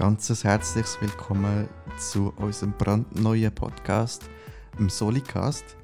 [0.00, 1.68] ganz herzliches Willkommen
[1.98, 4.22] zu unserem brandneuen Podcast,
[4.78, 5.76] dem Solicast.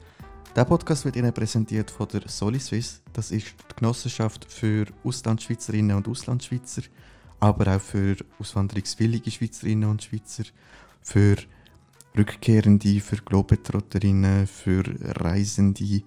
[0.57, 3.03] Der Podcast wird Ihnen präsentiert von der SoliSwiss.
[3.13, 6.81] Das ist die Genossenschaft für Auslandschweizerinnen und Auslandschweizer,
[7.41, 10.45] aber auch für auswanderungswillige Schweizerinnen und Schweizer,
[11.03, 11.37] für
[12.17, 14.83] Rückkehrende, für Globetrotterinnen, für
[15.21, 16.01] Reisende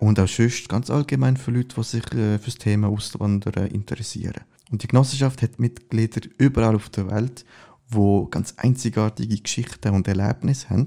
[0.00, 4.42] und auch sonst ganz allgemein für Leute, die sich äh, für das Thema Auswandern interessieren.
[4.70, 7.44] Und die Genossenschaft hat Mitglieder überall auf der Welt,
[7.88, 10.86] wo ganz einzigartige Geschichten und Erlebnisse haben.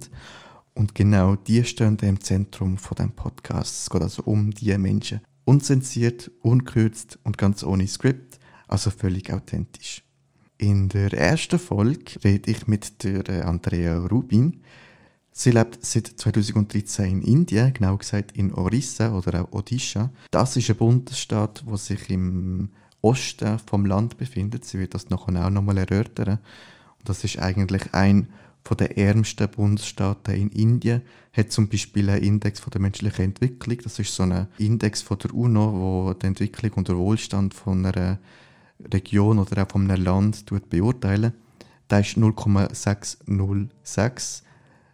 [0.74, 3.84] Und genau die stehen im Zentrum von dem Podcast.
[3.84, 5.22] Es geht also um diese Menschen.
[5.46, 10.04] Unzensiert, unkürzt und ganz ohne Skript, also völlig authentisch.
[10.58, 14.62] In der ersten Folge rede ich mit der äh, Andrea Rubin.
[15.36, 20.12] Sie lebt seit 2013 in Indien, genau gesagt in Orissa oder auch Odisha.
[20.30, 22.70] Das ist ein Bundesstaat, wo sich im
[23.02, 24.64] Osten vom Land befindet.
[24.64, 26.38] Sie wird das nachher auch nochmal erörtern.
[27.00, 28.28] Und das ist eigentlich ein
[28.64, 31.02] von der ärmsten Bundesstaaten in Indien.
[31.36, 33.80] Hat zum Beispiel einen Index von der menschlichen Entwicklung.
[33.84, 37.84] Das ist so ein Index von der UNO, wo die Entwicklung und der Wohlstand von
[37.86, 38.20] einer
[38.94, 41.34] Region oder auch von einem Land beurteilen.
[41.90, 44.44] Der ist 0,606.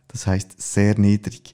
[0.10, 1.54] Das heißt sehr niedrig.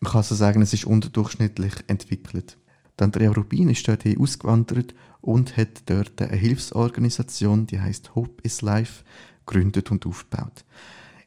[0.00, 2.56] Man kann so sagen, es ist unterdurchschnittlich entwickelt.
[3.00, 9.04] Andrea Rubin ist dort ausgewandert und hat dort eine Hilfsorganisation, die heißt Hope is Life,
[9.46, 10.64] gegründet und aufgebaut.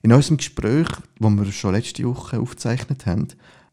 [0.01, 0.87] In unserem Gespräch,
[1.19, 3.27] wo wir schon letzte Woche aufgezeichnet haben,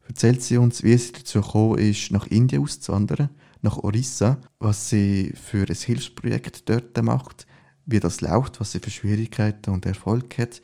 [0.07, 3.31] erzählt sie uns, wie sie dazu gekommen ist, nach Indien auszuwandern,
[3.63, 7.47] nach Orissa, was sie für ein Hilfsprojekt dort macht,
[7.87, 10.61] wie das läuft, was sie für Schwierigkeiten und Erfolg hat.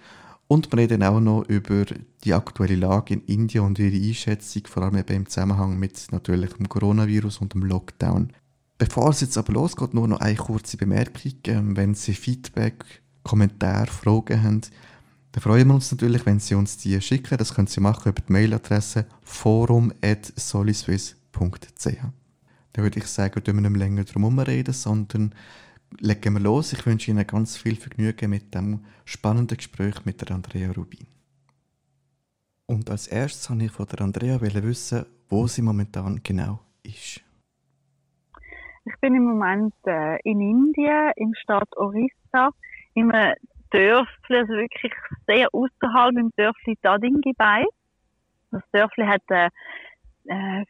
[0.54, 1.84] Und wir reden auch noch über
[2.22, 6.52] die aktuelle Lage in Indien und ihre Einschätzung, vor allem eben im Zusammenhang mit natürlich
[6.52, 8.32] dem Coronavirus und dem Lockdown.
[8.78, 11.32] Bevor es jetzt aber losgeht, nur noch eine kurze Bemerkung.
[11.48, 14.60] Ähm, wenn Sie Feedback, Kommentare, Fragen haben,
[15.32, 17.36] dann freuen wir uns natürlich, wenn Sie uns die schicken.
[17.36, 21.98] Das können Sie machen über die Mailadresse forum.soliswiss.ch.
[22.74, 25.34] Dann würde ich sagen, wir nicht länger drum reden, sondern
[26.00, 26.72] legen wir los.
[26.72, 31.06] Ich wünsche Ihnen ganz viel Vergnügen mit dem spannenden Gespräch mit der Andrea Rubin.
[32.66, 37.20] Und als erstes wollte ich von der Andrea wissen, wo sie momentan genau ist.
[38.86, 42.50] Ich bin im Moment äh, in Indien, im Staat Orissa,
[42.94, 43.34] in einem
[43.70, 44.92] Dörfli, also wirklich
[45.26, 47.64] sehr außerhalb im Dörfli Tadingibai.
[48.50, 49.50] Das Dörfli hat äh,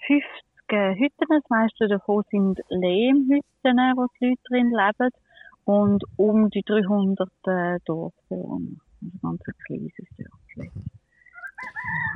[0.06, 0.24] 50
[0.68, 5.10] äh, Hütten, das meiste davon sind Lehmhütten, wo die Leute drin leben
[5.64, 8.80] und um die 300 äh, Dorfbewohner.
[9.02, 10.70] Also ganz ein kleines Dörfli.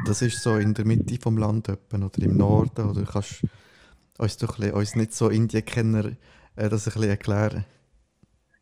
[0.06, 3.44] Das ist so in der Mitte vom Land oder im Norden oder kannst
[4.18, 6.12] uns doch ein uns nicht so Indien-Kenner
[6.56, 7.64] äh, das ein bisschen erklären?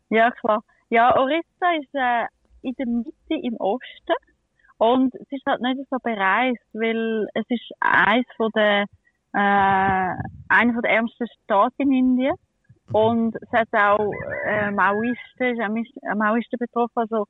[0.09, 0.63] Ja, klar.
[0.89, 2.25] Ja, Orissa ist äh,
[2.61, 4.15] in der Mitte im Osten
[4.77, 8.85] und es ist halt nicht so bereist, weil es ist eins von der
[9.33, 10.13] äh,
[10.49, 12.35] einer der ärmsten Staaten in Indien
[12.91, 14.11] und es hat auch
[14.45, 15.59] äh, Maoisten, ist
[16.15, 17.25] Maoisten betroffen, also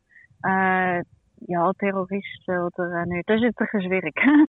[0.46, 1.04] äh,
[1.48, 3.30] ja, Terroristen oder äh, nicht.
[3.30, 4.16] Das ist jetzt ein bisschen schwierig.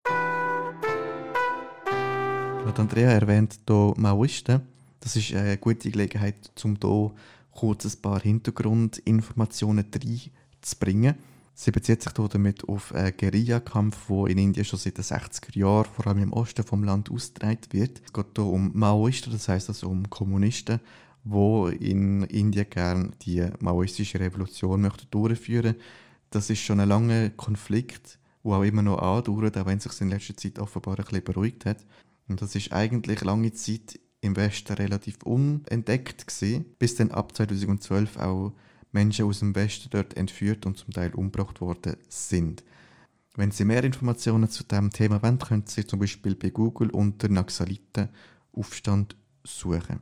[2.79, 4.61] Andrea erwähnt hier Maoisten.
[5.01, 7.13] Das ist eine gute Gelegenheit, um hier
[7.53, 11.15] kurz ein paar Hintergrundinformationen reinzubringen.
[11.63, 15.85] Sie bezieht sich damit auf einen Guerillakampf, der in Indien schon seit den 60er Jahren,
[15.85, 18.01] vor allem im Osten des Landes, ausgetragen wird.
[18.03, 20.81] Es geht hier um Maoisten, das heisst also um Kommunisten,
[21.23, 25.83] die in Indien gerne die maoistische Revolution möchten durchführen möchten.
[26.31, 30.01] Das ist schon ein langer Konflikt, der auch immer noch andauert, auch wenn es sich
[30.01, 31.85] in letzter Zeit offenbar ein bisschen beruhigt hat.
[32.27, 38.17] Und das ist eigentlich lange Zeit im Westen relativ unentdeckt gewesen, bis dann ab 2012
[38.17, 38.55] auch
[38.93, 42.65] Menschen aus dem Westen dort entführt und zum Teil umgebracht worden sind.
[43.37, 47.29] Wenn Sie mehr Informationen zu diesem Thema wollen, können Sie zum Beispiel bei Google unter
[47.29, 50.01] Naxaliten-Aufstand suchen.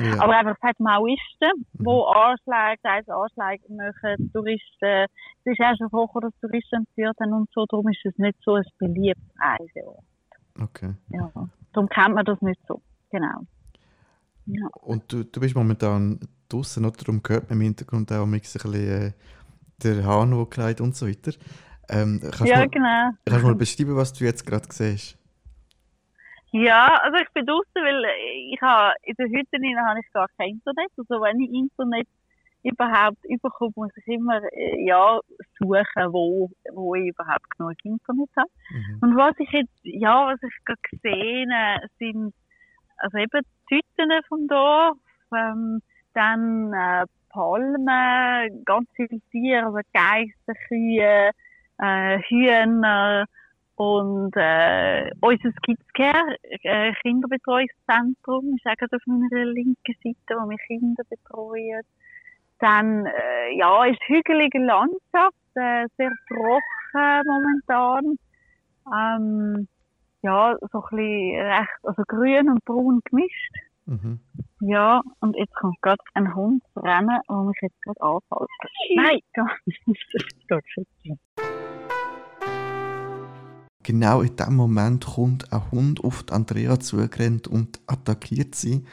[0.00, 0.20] Ja.
[0.20, 1.84] Aber einfach, hat Maoisten, mhm.
[1.84, 5.06] die Anschläge, teils Anschläge machen, Touristen,
[5.44, 8.38] es ist erst eine Woche, dass Touristen entführt haben und so, darum ist es nicht
[8.44, 10.04] so ein beliebtes Reiseort.
[10.60, 10.94] Okay.
[11.08, 11.30] Ja,
[11.72, 13.42] darum kennt man das nicht so, genau.
[14.48, 14.66] Ja.
[14.80, 16.96] Und du, du bist momentan draußen, oder?
[16.96, 19.12] Darum hört man im Hintergrund auch ein bisschen äh,
[19.82, 21.32] der Hahn, der kleidet und so weiter.
[21.90, 23.10] Ähm, ja, mal, genau.
[23.24, 25.18] Kannst du mal beschreiben, was du jetzt gerade siehst?
[26.50, 28.04] Ja, also ich bin draußen, weil
[28.52, 30.90] ich habe, in der Hütte habe ich gar kein Internet.
[30.96, 32.08] Also wenn ich Internet
[32.62, 35.20] überhaupt überkomme, muss ich immer, äh, ja,
[35.58, 38.50] suchen, wo, wo ich überhaupt genug Internet habe.
[38.70, 38.98] Mhm.
[39.02, 41.52] Und was ich jetzt, ja, was ich gerade gesehen
[41.98, 42.34] sind,
[42.98, 44.96] also eben die Hütten vom Dorf,
[45.34, 45.80] ähm,
[46.14, 51.30] dann äh, Palmen, ganz viele Tiere, also Geister, Kühe,
[51.78, 53.26] äh, Hühner
[53.76, 61.04] und äh, unser Skizcare äh, Kinderbetreuungszentrum ist auch auf meiner linken Seite, wo wir Kinder
[61.08, 61.82] betreuen.
[62.58, 68.18] Dann äh, ja, ist hügelige Landschaft, äh, sehr trocken momentan.
[68.92, 69.68] Ähm,
[70.22, 73.54] ja, so ein bisschen recht, also grün und braun gemischt.
[73.86, 74.20] Mhm.
[74.60, 78.50] Ja, und jetzt kommt gerade ein Hund rennen, der mich jetzt gerade anfällt.
[78.96, 79.80] Nein, gar nicht.
[80.48, 80.62] Das
[81.02, 81.18] geht
[83.84, 88.84] Genau in dem Moment kommt ein Hund auf die Andrea zugerannt und attackiert sie.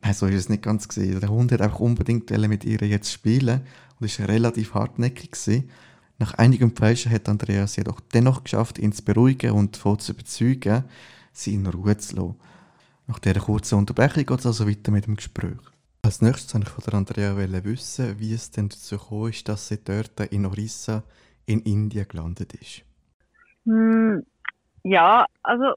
[0.00, 1.20] Nein, so ist es nicht ganz gesehen.
[1.20, 3.66] Der Hund hat einfach unbedingt mit ihr jetzt spielen
[3.98, 5.70] und ist relativ hartnäckig gewesen.
[6.20, 10.12] Nach einigem Feilschen hat Andrea es jedoch dennoch geschafft, ihn zu beruhigen und davon zu
[10.12, 10.84] überzeugen,
[11.32, 12.36] sie in Ruhe zu lassen.
[13.06, 15.56] Nach dieser kurzen Unterbrechung geht es also weiter mit dem Gespräch.
[16.02, 17.34] Als nächstes wollte ich von Andrea
[17.64, 21.04] wissen, wie es denn dazu ist, dass sie dort in Orissa
[21.46, 22.84] in Indien gelandet ist.
[23.64, 24.22] Hm,
[24.82, 25.72] ja, also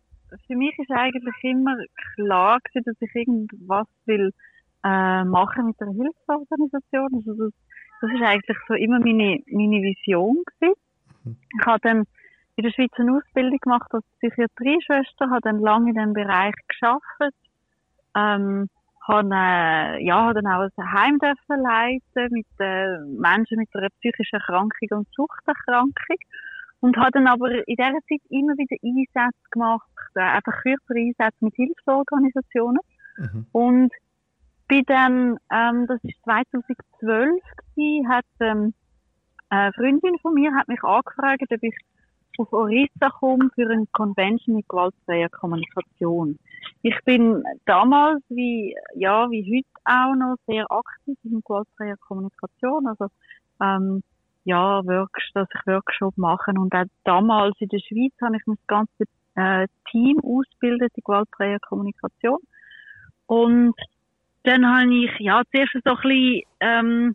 [0.45, 1.77] für mich ist eigentlich immer
[2.15, 4.33] klar dass ich irgendwas will
[4.83, 7.09] äh, machen mit der Hilfsorganisation.
[7.13, 7.53] Also das,
[8.03, 10.75] das ist eigentlich so immer meine, meine Vision gewesen.
[11.23, 11.37] Mhm.
[11.57, 12.03] Ich habe dann
[12.57, 17.33] in der Schweiz eine Ausbildung gemacht als Psychiatrieschwester, habe dann lange in diesem Bereich geschafft,
[18.15, 18.67] ähm,
[19.07, 23.89] habe, äh, ja, habe dann auch ein Heim dürfen leiten mit äh, Menschen mit einer
[24.01, 26.17] psychischen Erkrankung und Suchterkrankung
[26.81, 31.37] und habe dann aber in dieser Zeit immer wieder Einsätze gemacht, äh, einfach kürzere Einsätze
[31.39, 32.81] mit Hilfsorganisationen
[33.17, 33.45] mhm.
[33.53, 33.93] und
[34.73, 37.41] bin dann, ähm, das war 2012
[37.75, 38.73] gewesen, hat ähm,
[39.49, 41.75] eine Freundin von mir hat mich angefragt, ob ich
[42.39, 46.39] auf Orissa komme für eine Convention mit gewaltfreier Kommunikation.
[46.81, 52.87] Ich bin damals wie, ja, wie heute auch noch sehr aktiv in gewaltfreier Kommunikation.
[52.87, 53.07] Also,
[53.61, 54.01] ähm,
[54.45, 56.51] ja, Workshop, dass ich Workshop mache.
[56.51, 61.59] Und auch damals in der Schweiz habe ich mein ganzes äh, Team ausgebildet in gewaltfreier
[61.59, 62.39] Kommunikation.
[63.27, 63.75] Und
[64.43, 67.13] dann habe ich, ja, zuerst so ein bisschen, ähm,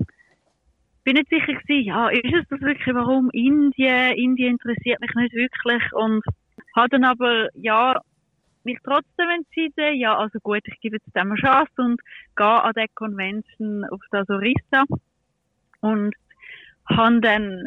[1.05, 4.13] bin nicht sicher gewesen, ja, ist es das wirklich, warum Indien?
[4.15, 6.23] Indien interessiert mich nicht wirklich und
[6.77, 8.01] habe dann aber, ja,
[8.65, 12.01] mich trotzdem entschieden, ja, also gut, ich gebe jetzt dem eine Chance und
[12.37, 14.85] gehe an der Convention auf das Orissa
[15.81, 16.15] und
[16.91, 17.65] habe dann,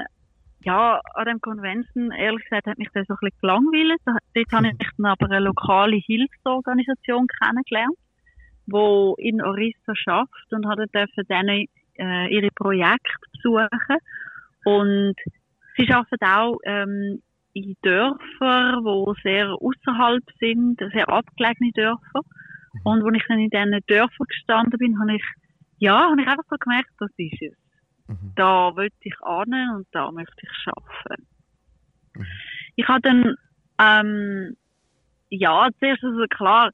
[0.63, 4.01] ja, an dem Convention, ehrlich gesagt, hat mich das so ein bisschen gelangweilt.
[4.05, 7.97] Dort habe ich dann aber eine lokale Hilfsorganisation kennengelernt,
[8.65, 13.67] die in Orissa schafft und habe dann äh, ihre Projekte besuchen.
[14.63, 15.15] Und
[15.77, 17.21] sie arbeiten auch ähm,
[17.53, 22.21] in Dörfern, wo sehr außerhalb sind, sehr abgelegene Dörfer.
[22.83, 25.23] Und als ich dann in diesen Dörfern gestanden bin, habe ich,
[25.79, 27.57] ja, habe ich einfach so gemerkt, das ist es.
[28.07, 28.33] Mhm.
[28.35, 31.27] Da will ich ahnen und da möchte ich arbeiten.
[32.15, 32.25] Mhm.
[32.75, 33.35] Ich habe dann,
[33.79, 34.55] ähm,
[35.29, 36.71] ja, zuerst also klar,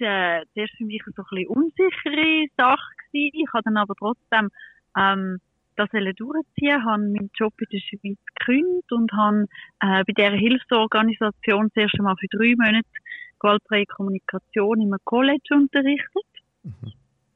[0.00, 3.40] war äh, zuerst für mich so ein bisschen unsichere Sache gewesen.
[3.40, 4.50] Ich habe dann aber trotzdem
[4.96, 5.38] ähm,
[5.76, 9.46] das durchziehen, habe meinen Job in der Schweiz gekündigt und habe
[9.80, 12.88] äh, bei dieser Hilfsorganisation zuerst einmal für drei Monate
[13.38, 16.24] gewaltfreie Kommunikation in einem College unterrichtet.
[16.62, 16.92] Mhm.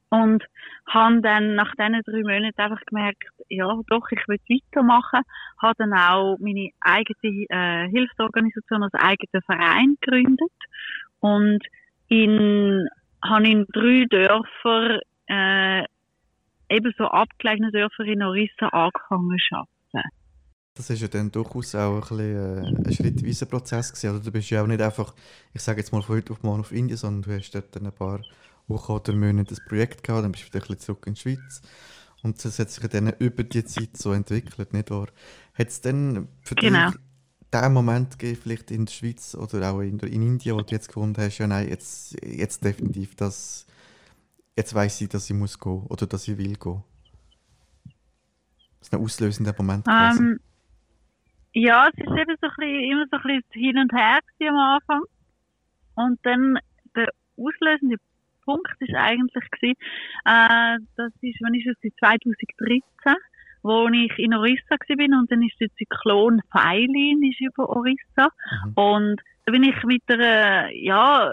[0.09, 0.43] Und
[0.87, 5.21] habe dann nach diesen drei Monaten einfach gemerkt, ja, doch, ich will weitermachen.
[5.61, 10.51] Habe dann auch meine eigene äh, Hilfsorganisation, also eigenen Verein gegründet.
[11.21, 11.63] Und
[12.11, 12.89] in,
[13.23, 15.83] habe in drei Dörfern äh,
[16.69, 20.09] eben so abgelegene Dörfer in Orissa angefangen zu arbeiten.
[20.73, 24.09] Das ist ja dann durchaus auch ein, bisschen, äh, ein schrittweiser Prozess gewesen.
[24.09, 25.13] Also du bist ja auch nicht einfach,
[25.53, 27.91] ich sage jetzt mal von heute auf morgen auf Indien, sondern du hast dort ein
[27.93, 28.21] paar
[28.67, 31.21] Wochen oder Monate das Projekt gehabt, dann bist du wieder ein bisschen zurück in die
[31.21, 31.61] Schweiz.
[32.23, 35.07] Und das hat sich dann über die Zeit so entwickelt, nicht wahr?
[35.53, 36.89] Hat es dann für genau.
[36.89, 36.99] dich
[37.53, 40.87] den Moment gegeben, vielleicht in der Schweiz oder auch in, in Indien, wo du jetzt
[40.87, 43.67] gefunden hast, ja nein, jetzt, jetzt definitiv das
[44.55, 46.83] jetzt weiß ich, dass ich muss gehen oder dass ich will gehen?
[48.79, 49.87] Das ist ein auslösender Moment.
[49.87, 50.39] Um, ähm,
[51.53, 54.57] ja, es ist eben so ein bisschen, immer so ein bisschen hin und her am
[54.57, 55.01] Anfang.
[55.95, 56.59] Und dann
[56.95, 57.97] der auslösende
[58.45, 59.77] Punkt ist eigentlich gewesen,
[60.25, 63.15] äh, das ist, wenn ich es 2013,
[63.63, 68.29] wo ich in Orissa bin und dann ist der Zyklon Feilin ist über Orissa
[68.65, 68.73] mhm.
[68.75, 71.31] und da bin ich mit der, ja,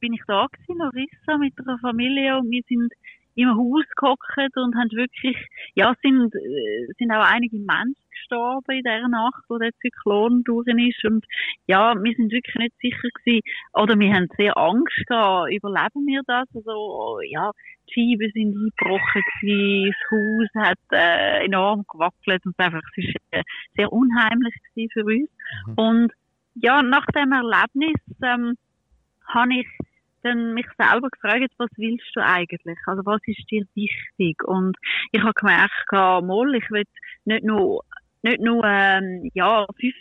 [0.00, 2.92] bin ich da gewesen, Larissa, mit einer Familie und wir sind
[3.36, 5.36] im Haus gehockt und haben wirklich,
[5.74, 10.66] ja, sind, äh, sind auch einige Menschen gestorben in dieser Nacht, wo der Zyklon durch
[10.66, 11.04] ist.
[11.04, 11.24] Und
[11.66, 13.42] ja, wir sind wirklich nicht sicher gewesen,
[13.74, 16.48] oder wir haben sehr Angst gehabt, überleben wir das?
[16.54, 17.50] Also, ja,
[17.88, 23.16] die Scheiben sind eingebrochen gewesen, das Haus hat äh, enorm gewackelt und einfach, es ist
[23.30, 23.42] äh,
[23.76, 25.30] sehr unheimlich gewesen für uns.
[25.66, 25.74] Mhm.
[25.74, 26.12] Und
[26.54, 28.56] ja, nach dem Erlebnis ähm,
[29.26, 29.66] habe ich
[30.22, 32.78] dann mich selber gefragt, was willst du eigentlich?
[32.86, 34.42] Also was ist dir wichtig?
[34.44, 34.76] Und
[35.12, 36.84] ich habe gemerkt, mal, ich will
[37.26, 37.84] nicht nur,
[38.24, 39.94] nicht nur ähm, ja, 50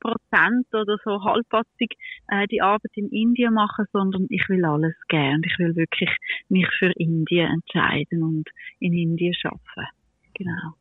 [0.00, 1.96] Prozent oder so halbpatzig
[2.28, 5.42] äh, die Arbeit in Indien machen, sondern ich will alles gern.
[5.44, 6.10] Ich will wirklich
[6.48, 9.90] mich für Indien entscheiden und in Indien arbeiten.
[10.34, 10.74] Genau.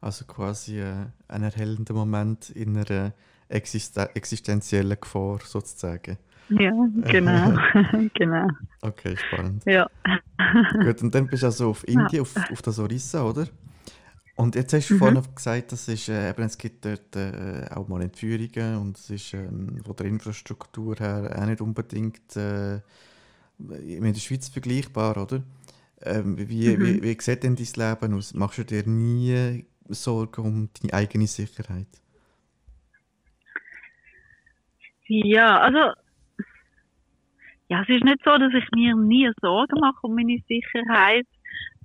[0.00, 3.12] Also quasi äh, ein erhellender Moment in einer
[3.48, 6.18] existen existenziellen Gefahr sozusagen.
[6.48, 6.72] Ja,
[7.02, 7.58] genau.
[8.14, 8.48] genau.
[8.82, 9.64] Okay, spannend.
[9.66, 9.88] Ja.
[10.84, 12.20] Gut, und dann bist du also auf Indien, ja.
[12.22, 13.48] auf, auf das Orissa, oder?
[14.36, 14.98] Und jetzt hast du mhm.
[14.98, 19.08] vorhin gesagt, dass es, äh, eben, es gibt dort äh, auch mal Entführungen und es
[19.08, 22.80] ist ähm, von der Infrastruktur her auch nicht unbedingt äh,
[23.58, 25.42] mit der Schweiz vergleichbar, oder?
[26.02, 26.84] Ähm, wie, mhm.
[26.84, 28.34] wie, wie sieht denn dein Leben aus?
[28.34, 31.88] Machst du dir nie Sorgen um deine eigene Sicherheit?
[35.08, 35.92] Ja, also
[37.68, 41.26] ja, es ist nicht so, dass ich mir nie Sorgen mache um meine Sicherheit.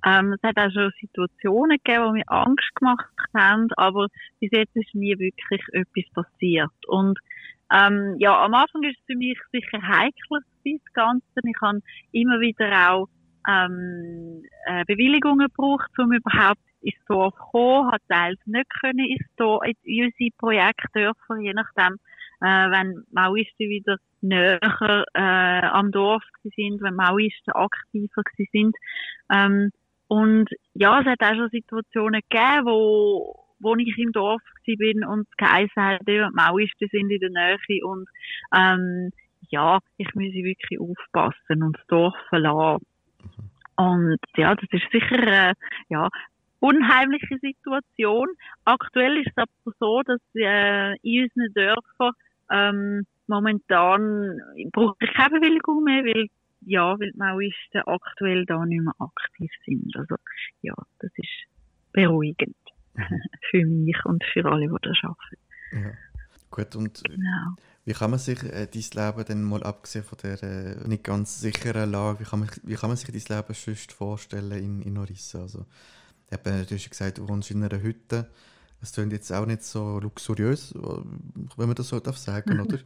[0.04, 4.08] Ähm, es hat auch schon Situationen gegeben, wo mir Angst gemacht haben, aber
[4.40, 6.72] bis jetzt ist nie wirklich etwas passiert.
[6.88, 7.18] Und
[7.72, 11.24] ähm, ja, am Anfang ist es für mich sicher heikler, das Ganze.
[11.42, 11.80] Ich habe
[12.12, 13.08] immer wieder auch
[13.48, 17.92] ähm, äh, Bewilligungen gebraucht, um überhaupt ins Dorf zu kommen.
[17.92, 21.94] Hat teils nicht können ins Dorf, in unsere Projektdörfer, je nachdem,
[22.40, 28.76] äh, wenn Maoisten wieder näher äh, am Dorf sind, wenn Maoisten aktiver sind.
[29.32, 29.70] Ähm,
[30.12, 35.26] und ja, es hat auch schon Situationen gegeben, wo, wo ich im Dorf bin und
[35.38, 38.06] geheißen hat, die Maoisten sind in der Nähe und
[38.54, 39.10] ähm,
[39.48, 42.84] ja, ich muss wirklich aufpassen und das Dorf verlassen.
[43.76, 45.54] Und ja, das ist sicher äh,
[45.88, 46.10] ja,
[46.60, 48.28] unheimliche Situation.
[48.66, 52.12] Aktuell ist es aber so, dass äh, in unseren Dörfern
[52.50, 54.42] ähm, momentan
[54.72, 56.28] brauche ich keine Bewilligung mehr, weil
[56.64, 59.94] ja, weil die Maoisten aktuell da nicht mehr aktiv sind.
[59.96, 60.16] Also
[60.62, 61.28] ja, das ist
[61.92, 62.56] beruhigend
[62.94, 63.22] mhm.
[63.50, 65.42] für mich und für alle, die da arbeiten.
[65.72, 65.92] Ja.
[66.50, 67.56] Gut, und genau.
[67.86, 71.40] wie kann man sich äh, dein Leben dann mal abgesehen von der äh, nicht ganz
[71.40, 74.98] sicheren Lage, wie kann man, wie kann man sich dein Leben sonst vorstellen in, in
[74.98, 75.40] Orissa?
[75.40, 75.64] Also,
[76.30, 78.28] eben, du hast gesagt, du wohnst in einer Hütte.
[78.80, 82.78] Das klingt jetzt auch nicht so luxuriös, wenn man das so darf sagen, oder?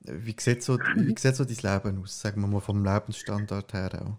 [0.00, 3.90] Wie sieht, so, wie sieht so dein Leben aus, sagen wir mal vom Lebensstandard her
[3.94, 4.18] auch?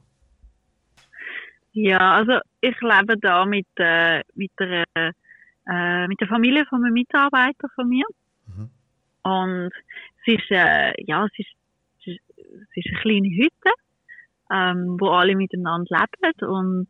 [1.71, 6.93] Ja, also ich lebe da mit, äh, mit, der, äh, mit der Familie von einem
[6.93, 8.05] Mitarbeiter von mir.
[8.47, 8.69] Mhm.
[9.23, 9.71] Und
[10.25, 11.55] es ist, äh, ja, es ist,
[12.05, 12.17] es
[12.75, 13.71] ist eine kleine Hütte,
[14.51, 16.87] ähm, wo alle miteinander leben und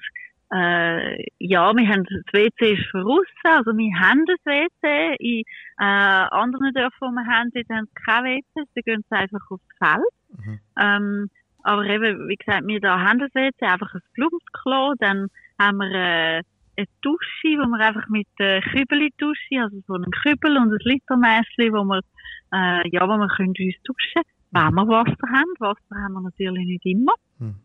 [0.52, 5.16] äh, ja, wir haben, das WC ist voraus, also wir haben das WC.
[5.20, 5.44] In
[5.80, 9.52] äh, anderen Dörfern, die wir haben, dort haben sie kein WC, da gehen sie einfach
[9.52, 10.46] aufs Feld.
[10.46, 10.60] Mhm.
[10.80, 11.30] Ähm,
[11.64, 15.28] aber eben, wie gesagt, wir da haben das WC, einfach ein Blumenklo, dann
[15.60, 16.42] haben wir äh,
[16.78, 20.80] eine Dusche, wo wir einfach mit äh, Kübel duschen, also so einen Kübel und ein
[20.82, 22.02] Litermäßchen, wo wir,
[22.54, 25.54] äh, ja, wo wir können uns duschen, wenn wir Wasser haben.
[25.60, 27.14] Wasser haben wir natürlich nicht immer.
[27.38, 27.56] Mhm.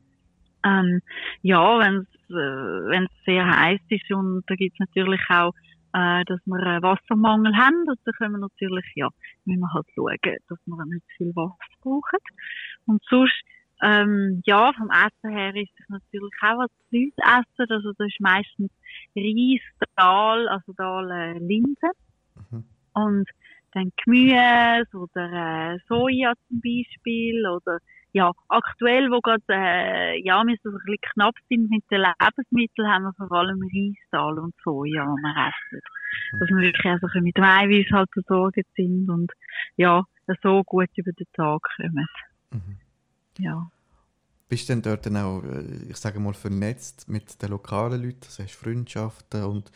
[0.65, 1.01] Ähm,
[1.43, 5.53] ja, wenn es äh, sehr heiß ist und da gibt es natürlich auch,
[5.93, 9.09] äh, dass wir einen Wassermangel haben, und da können wir natürlich, ja,
[9.45, 10.17] müssen wir halt schauen,
[10.49, 12.19] dass wir nicht viel Wasser brauchen.
[12.87, 13.41] Und sonst,
[13.83, 18.21] ähm, ja, vom Essen her ist es natürlich auch, was Leute essen, also das ist
[18.21, 18.73] meistens
[19.15, 19.61] Reis,
[19.97, 21.91] Dahl, also Dahl, äh, Linsen.
[22.51, 22.65] Mhm.
[22.95, 23.29] Und
[23.75, 27.79] dann Gemüse oder äh, Soja zum Beispiel oder
[28.13, 32.89] ja, aktuell, wo gerade, äh, ja, wir so ein bisschen knapp sind mit den Lebensmitteln,
[32.89, 35.81] haben wir vor allem Reistal und Soja, die wir essen.
[36.33, 36.39] Mhm.
[36.39, 39.33] Dass wir wirklich also mit dem Eiweiß halt versorgt sind und,
[39.77, 40.05] ja,
[40.43, 42.07] so gut über den Tag kommen.
[42.53, 42.79] Mhm.
[43.39, 43.69] Ja.
[44.49, 48.21] Bist du denn dort dann auch, äh, ich sage mal, vernetzt mit den lokalen Leuten,
[48.27, 49.73] also hast Freundschaften und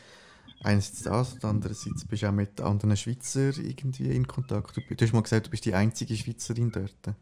[0.62, 4.76] einerseits das und andererseits bist du auch mit anderen Schweizern irgendwie in Kontakt.
[4.76, 7.16] Du, du hast mal gesagt, du bist die einzige Schweizerin dort.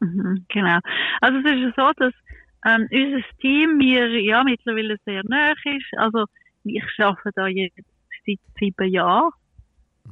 [0.00, 0.78] Mhm, genau.
[1.20, 2.12] Also es ist so, dass
[2.66, 5.98] ähm, unser Team mir ja mittlerweile sehr nahe ist.
[5.98, 6.24] Also
[6.64, 7.76] ich arbeite da jetzt
[8.26, 9.30] seit sieben Jahren.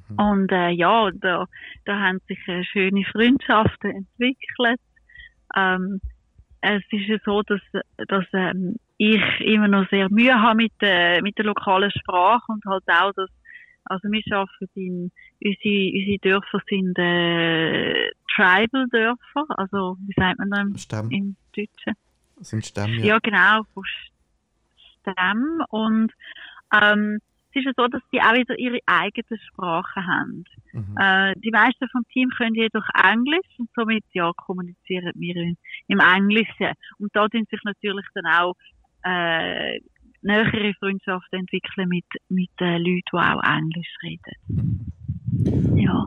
[0.08, 0.18] Mhm.
[0.18, 1.46] Und äh, ja, da,
[1.84, 4.80] da haben sich äh, schöne Freundschaften entwickelt.
[5.56, 6.00] Ähm,
[6.61, 7.61] es ist ja so, dass,
[8.08, 8.76] dass ähm,
[9.11, 13.12] ich immer noch sehr Mühe habe mit, äh, mit der lokalen Sprache und halt auch,
[13.14, 13.30] dass
[13.85, 20.61] Also wir arbeiten in, unsere, unsere Dörfer sind äh, Tribal-Dörfer, also wie sagt man da
[20.61, 21.11] im, Stamm.
[21.11, 21.94] im Deutschen?
[22.38, 23.06] Das sind Stämme, ja.
[23.06, 23.85] Ja, genau, von
[25.00, 25.62] Stamm.
[25.68, 26.12] Und
[26.73, 27.18] ähm,
[27.50, 30.44] es ist ja so, dass die auch wieder ihre eigene Sprache haben.
[30.73, 30.97] Mhm.
[30.99, 35.54] Äh, die meisten vom Team können jedoch Englisch und somit ja, kommunizieren wir
[35.88, 36.73] im Englischen.
[36.99, 38.54] Und da tun sich natürlich dann auch
[39.04, 39.80] äh,
[40.23, 44.35] nähere Freundschaften entwickeln mit, mit äh, Leuten, die auch Englisch reden.
[44.49, 45.78] Mhm.
[45.78, 46.06] Ja.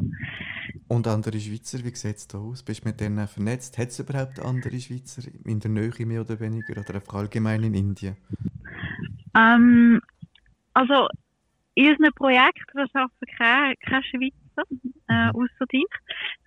[0.88, 2.64] Und andere Schweizer, wie sieht es da aus?
[2.64, 3.78] Bist du mit denen vernetzt?
[3.78, 7.74] Hat es überhaupt andere Schweizer in der Nähe mehr oder weniger oder einfach allgemein in
[7.74, 8.16] Indien?
[9.36, 10.00] Ähm,
[10.74, 11.08] also,
[11.74, 14.64] in unseren Projekten da arbeiten keine, keine Schweizer,
[15.10, 15.36] äh, Mhm.
[15.36, 15.86] außer ich.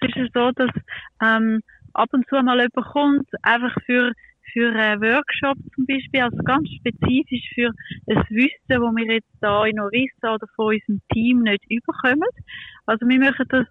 [0.00, 0.70] Es ist so, dass
[1.22, 1.60] ähm,
[1.94, 4.12] ab und zu mal jemand kommt, einfach für,
[4.52, 7.70] für einen Workshop zum Beispiel, also ganz spezifisch für
[8.06, 12.28] ein Wissen, das wir jetzt da in Orissa oder von unserem Team nicht überkommen.
[12.86, 13.66] Also wir machen das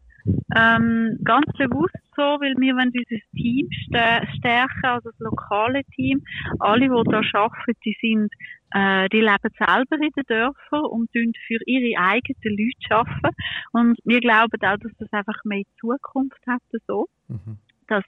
[0.56, 6.22] ähm, ganz bewusst so, weil wir wollen unser Team stär- stärken, also das lokale Team.
[6.60, 8.34] Alle, die da arbeiten, die sind
[8.74, 13.36] äh, die leben selber in den Dörfern und tun für ihre eigenen Leute arbeiten.
[13.72, 17.58] Und wir glauben auch, dass das einfach mehr Zukunft hat, so Mhm.
[17.88, 18.04] Dass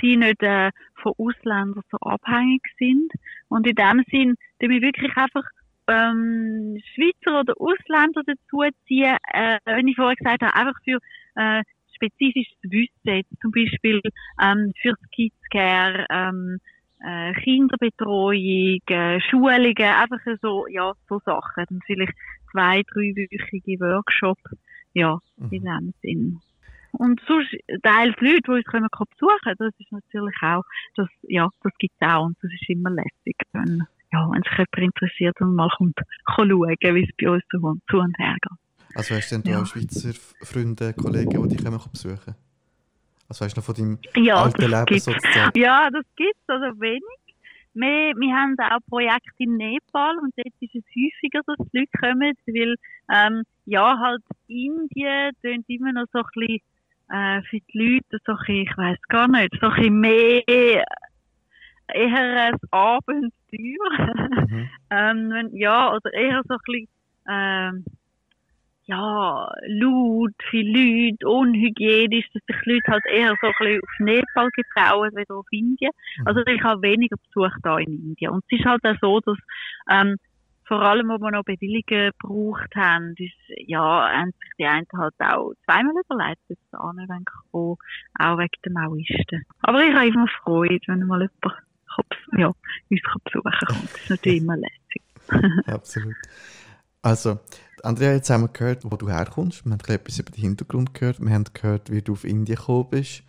[0.00, 0.70] sie nicht äh,
[1.02, 3.10] von Ausländern so abhängig sind.
[3.48, 5.44] Und in dem Sinn, dass wir wirklich einfach
[5.88, 10.98] ähm, Schweizer oder Ausländer dazuziehen, äh, wenn ich vorher gesagt habe, einfach für
[11.36, 11.62] äh,
[11.94, 14.00] spezifisches Wissen, zum Beispiel
[14.42, 16.58] ähm, für das Kids Care, ähm,
[17.04, 21.64] äh, Kinderbetreuung, äh, Schulungen, einfach so, ja, so Sachen.
[21.68, 22.14] Dann vielleicht
[22.50, 24.42] zwei, dreiwöchige Workshops,
[24.94, 25.18] ja,
[25.50, 25.64] in Mhm.
[25.64, 26.40] dem Sinn.
[26.92, 27.50] Und sonst,
[27.82, 30.62] teils Leute, die uns kommen besuchen, das ist natürlich auch,
[30.96, 33.82] das, ja, das gibt's auch und das ist immer lässig, wenn,
[34.12, 37.58] ja, wenn sich jemand interessiert und mal kommt, kann schauen, wie es bei uns zu,
[37.62, 38.58] und- zu und her geht.
[38.94, 39.62] Also hast du denn Ja.
[39.62, 42.34] auch Schweizer Freunde, Kollegen, die dich kommen besuchen?
[43.28, 45.04] Also weißt du noch von deinem Ja, alten Leben gibt's.
[45.06, 45.58] sozusagen?
[45.58, 47.02] Ja, das gibt's, also wenig.
[47.74, 51.90] Wir, wir haben auch Projekte in Nepal und dort ist es häufiger, dass die Leute
[51.98, 52.74] kommen, weil,
[53.10, 56.58] ähm, ja, halt Indien tönt immer noch so ein bisschen,
[57.12, 60.86] äh, für die Leute so ein ich weiss gar nicht, so ein mehr, eher
[61.88, 63.28] ein Abenteuer.
[64.48, 64.68] Mhm.
[64.90, 66.88] ähm, wenn, ja, oder eher so ein bisschen,
[67.28, 67.84] ähm,
[68.84, 74.48] ja, laut, viele Leute, unhygienisch, dass sich Leute halt eher so ein bisschen auf Nepal
[74.50, 75.92] getrauen, wieder auf Indien.
[76.18, 76.26] Mhm.
[76.26, 78.32] Also ich habe weniger Besuch da in Indien.
[78.32, 79.38] Und es ist halt auch so, dass,
[79.90, 80.16] ähm,
[80.66, 83.32] vor allem, wo wir noch Bewilligungen gebraucht haben, ist,
[83.66, 87.76] ja, haben sich die einen halt auch zweimal überlegt, bis da anwenden kommen,
[88.18, 89.44] auch wegen den Maoisten.
[89.62, 91.62] Aber ich habe immer Freude, wenn mal jemand
[91.94, 93.92] kann, ja, uns kann besuchen kommt.
[93.92, 95.02] Das ist natürlich immer lässig.
[95.66, 96.16] Absolut.
[97.02, 97.38] Also,
[97.82, 99.64] Andrea, jetzt haben wir gehört, wo du herkommst.
[99.64, 101.20] Wir haben etwas über den Hintergrund gehört.
[101.20, 103.24] Wir haben gehört, wie du auf Indien gekommen bist.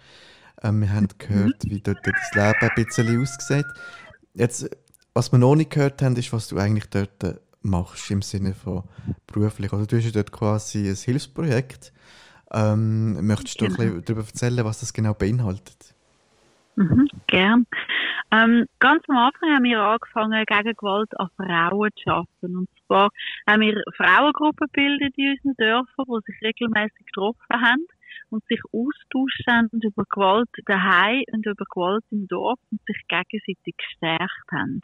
[0.62, 3.65] Ähm, wir haben gehört, wie dort dein Leben ein bisschen aussieht.
[4.36, 4.69] Jetzt,
[5.13, 8.54] was wir noch nicht gehört haben, ist, was du eigentlich dort äh, machst, im Sinne
[8.54, 8.84] von
[9.28, 9.71] beruflich.
[9.73, 11.93] Also, du hast ja dort quasi ein Hilfsprojekt.
[12.52, 13.84] Ähm, möchtest du ein Genau.
[13.84, 15.95] bisschen darüber erzählen, was das genau beinhaltet?
[16.76, 17.65] Mhm, gern.
[18.32, 22.58] Ähm, ganz am Anfang haben wir angefangen, gegen Gewalt an Frauen zu arbeiten.
[22.58, 23.10] Und zwar
[23.47, 27.86] haben wir Frauengruppen gebildet in unseren Dörfern, die sich regelmäßig getroffen haben
[28.30, 33.76] und sich austauscht haben über Gewalt daheim und über Gewalt im Dorf und sich gegenseitig
[33.78, 34.82] gestärkt haben.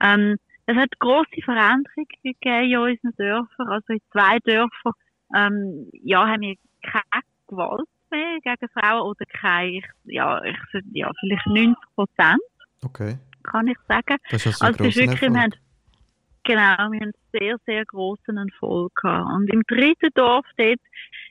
[0.00, 3.68] Ähm, es hat grosse Veränderungen gegeben in unseren Dörfern.
[3.68, 4.92] Also in zwei Dörfern
[5.34, 10.56] ähm, ja, haben wir keine Gewalt mehr gegen Frauen oder keine, ja, ich,
[10.92, 12.40] ja, vielleicht 90 Prozent,
[12.84, 13.18] Okay.
[13.42, 14.16] kann ich sagen.
[14.30, 15.54] Das ist also Also wirklich, wir haben,
[16.44, 19.30] genau, wir haben einen sehr, sehr grossen Erfolg gehabt.
[19.32, 20.80] Und im dritten Dorf dort,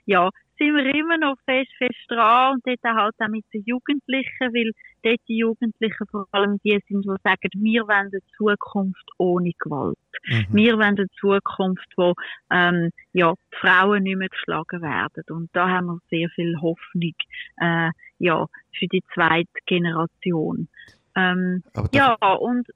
[0.05, 4.53] ja, sind wir immer noch fest, fest dran und dort halt auch mit den Jugendlichen,
[4.53, 4.71] weil
[5.03, 9.97] dort die Jugendlichen vor allem die sind, die sagen, wir wollen eine Zukunft ohne Gewalt.
[10.25, 10.47] Mhm.
[10.51, 12.13] Wir wollen eine Zukunft, wo
[12.51, 15.23] ähm, ja, die Frauen nicht mehr geschlagen werden.
[15.29, 17.15] Und da haben wir sehr viel Hoffnung
[17.57, 17.89] äh,
[18.19, 18.45] ja,
[18.77, 20.67] für die zweite Generation.
[21.15, 22.67] Ähm, ja, und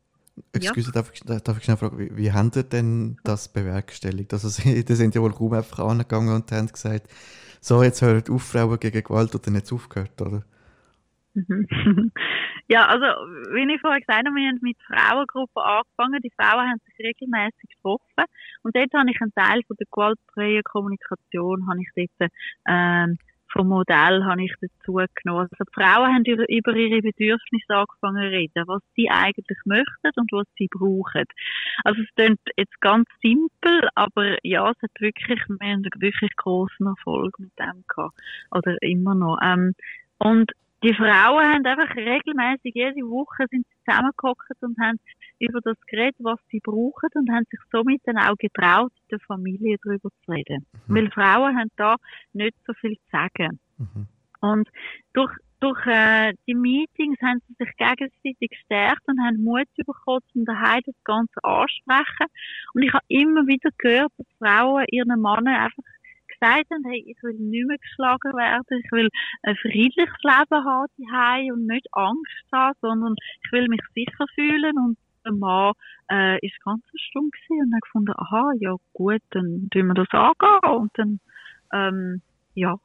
[0.53, 4.33] Excuse, darf, ich, darf ich schnell fragen, wie, wie haben ihr denn das bewerkstelligt?
[4.33, 7.07] Also sie die sind ja wohl kaum einfach angegangen und haben gesagt,
[7.61, 10.43] so jetzt hört auf Frauen gegen Gewalt oder nicht aufgehört, oder?
[11.33, 11.67] Mhm.
[12.67, 13.05] ja, also
[13.53, 16.21] wie ich vorher gesagt habe, wir haben mit Frauengruppen angefangen.
[16.23, 18.25] Die Frauen haben sich regelmäßig getroffen
[18.63, 22.31] und dort habe ich einen Teil von der gewaltfreien Kommunikation habe ich dort
[22.67, 23.17] ähm,
[23.51, 25.47] vom Modell habe ich dazu genommen.
[25.51, 30.31] Also die Frauen haben über ihre Bedürfnisse angefangen zu reden, was sie eigentlich möchten und
[30.31, 31.25] was sie brauchen.
[31.83, 36.85] Also es klingt jetzt ganz simpel, aber ja, es hat wirklich, wir haben wirklich großen
[36.85, 38.19] Erfolg mit dem gehabt.
[38.51, 39.39] Oder immer noch.
[39.43, 39.73] Ähm,
[40.19, 40.51] und
[40.83, 44.99] die Frauen haben einfach regelmäßig jede Woche sind sie zusammengehockt und haben
[45.39, 49.19] über das geredet, was sie brauchen und haben sich somit dann auch getraut, in der
[49.21, 50.65] Familie darüber zu reden.
[50.87, 50.95] Mhm.
[50.95, 51.95] Weil Frauen haben da
[52.33, 53.59] nicht so viel zu sagen.
[53.77, 54.07] Mhm.
[54.39, 54.69] Und
[55.13, 60.45] durch, durch äh, die Meetings haben sie sich gegenseitig gestärkt und haben Mut bekommen, um
[60.45, 62.27] daheim das Ganze ansprechen.
[62.73, 65.83] Und ich habe immer wieder gehört, dass Frauen ihren Männern einfach
[66.39, 69.09] gesagt haben, hey, ich will nicht mehr geschlagen werden, ich will
[69.43, 74.77] ein friedliches Leben haben daheim und nicht Angst haben, sondern ich will mich sicher fühlen
[74.77, 75.73] und der Mann
[76.09, 80.11] äh, ist ganz stumm gewesen und hat gefunden, aha, ja gut, dann tun wir das
[80.11, 81.19] angehen und dann
[81.73, 82.21] ähm,
[82.53, 82.75] ja,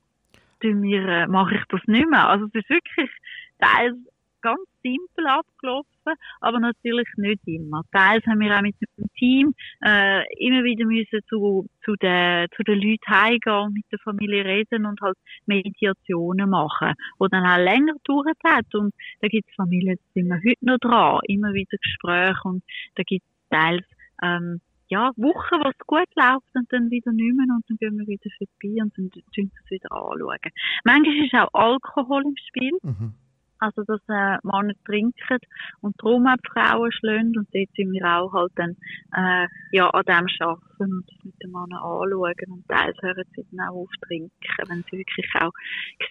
[0.61, 2.29] tun wir, äh, mache ich das nicht mehr.
[2.29, 3.11] Also es ist wirklich
[3.59, 3.97] teils
[4.43, 7.83] ganz simpel abgelaufen, aber natürlich nicht immer.
[7.93, 12.63] Teils haben wir auch mit dem Team äh, immer wieder müssen zu, zu, den, zu
[12.65, 17.65] den Leuten heimgehen und mit der Familie reden und halt Mediationen machen, wo dann auch
[17.65, 18.75] länger gedauert hat.
[18.75, 22.63] Und da gibt es Familien, die sind wir heute noch dran, immer wieder Gespräche und
[22.97, 23.87] da gibt es teils
[24.23, 27.99] ähm, ja, Wochen, wo es gut läuft und dann wieder nicht mehr und dann gehen
[27.99, 30.53] wir wieder vorbei und dann tun wir es wieder anschauen.
[30.85, 32.73] Manchmal ist auch Alkohol im Spiel.
[32.83, 33.15] Mhm
[33.63, 35.39] also dass äh, Männer trinken
[35.81, 38.77] und darum auch die Frauen schlagen und dort sind wir auch halt dann
[39.17, 43.47] äh, ja, an dem arbeiten und das mit den Männern anschauen und teils hören sie
[43.51, 44.31] dann auch auf trinken,
[44.69, 45.53] wenn sie wirklich auch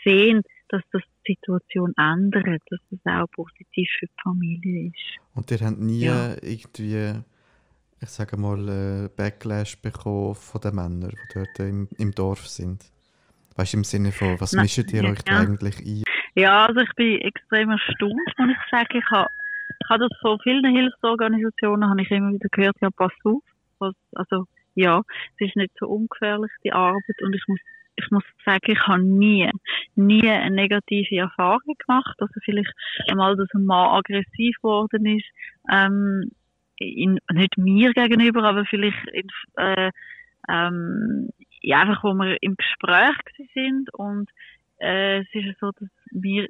[0.04, 5.20] sehen, dass das die Situation ändert, dass das auch positiv für die Familie ist.
[5.36, 6.36] Und ihr habt nie ja.
[6.42, 7.14] irgendwie,
[8.00, 12.86] ich sage mal, äh, Backlash bekommen von den Männern, die dort im, im Dorf sind?
[13.56, 16.04] Weißt du, im Sinne von, was mischt ihr euch da eigentlich ein?
[16.36, 18.98] Ja, also ich bin extrem erstaunt, muss ich sagen.
[18.98, 19.30] Ich habe,
[19.82, 23.44] ich habe das von vielen Hilfsorganisationen, habe ich immer wieder gehört, ja, pass auf.
[23.80, 25.02] Was, also, ja,
[25.38, 27.22] es ist nicht so ungefährlich, die Arbeit.
[27.22, 27.60] Und ich muss,
[27.98, 29.50] ich muss sagen, ich habe nie,
[29.96, 32.16] nie eine negative Erfahrung gemacht.
[32.20, 32.72] Also vielleicht
[33.10, 35.28] einmal, dass ein Mann aggressiv geworden ist,
[35.70, 36.32] ähm,
[36.78, 39.92] in, nicht mir gegenüber, aber vielleicht in, äh,
[40.50, 41.30] ähm,
[41.62, 43.16] ja, einfach, wo wir im Gespräch
[43.54, 44.30] sind und
[44.82, 46.50] äh, es ist so, dass wir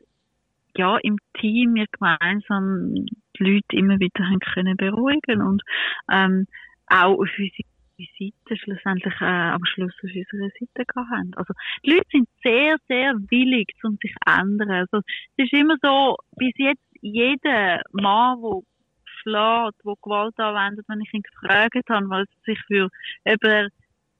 [0.78, 5.62] ja im Team wir gemeinsam die Leute immer wieder haben können beruhigen und
[6.12, 6.48] ähm,
[6.88, 7.63] auch auf unsere
[8.20, 11.32] Seite schlussendlich äh, am Schluss auf unserer Seite haben.
[11.36, 11.54] Also
[11.86, 14.72] die Leute sind sehr, sehr willig, um sich zu ändern.
[14.72, 14.98] Also
[15.38, 18.62] es ist immer so, bis jetzt jeder Mann, der
[19.22, 22.86] schlägt, der Gewalt anwendet, wenn ich ihn gefragt habe, was sich für,
[23.26, 23.67] ob er,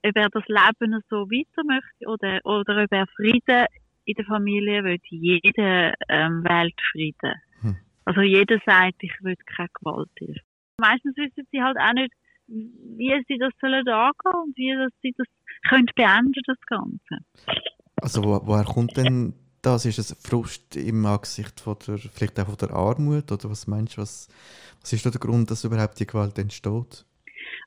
[0.06, 3.65] ob er das Leben so weiter möchte oder, oder ob er Frieden
[4.12, 7.34] in der Familie will jeder ähm, Weltfrieden.
[7.62, 7.78] Hm.
[8.06, 10.10] Also jeder sagt, ich will keine Gewalt.
[10.78, 12.13] Meistens wissen sie halt auch nicht,
[12.47, 15.28] wie sie das sollen angehen und wie sie das
[15.69, 17.26] können beenden, das Ganze.
[17.95, 19.86] Also wo, woher kommt denn das?
[19.86, 23.97] Ist es Frust im Angesicht von der, vielleicht auch von der Armut oder was meinst
[23.97, 24.28] du, was,
[24.82, 27.06] was ist da der Grund, dass überhaupt die Gewalt entsteht?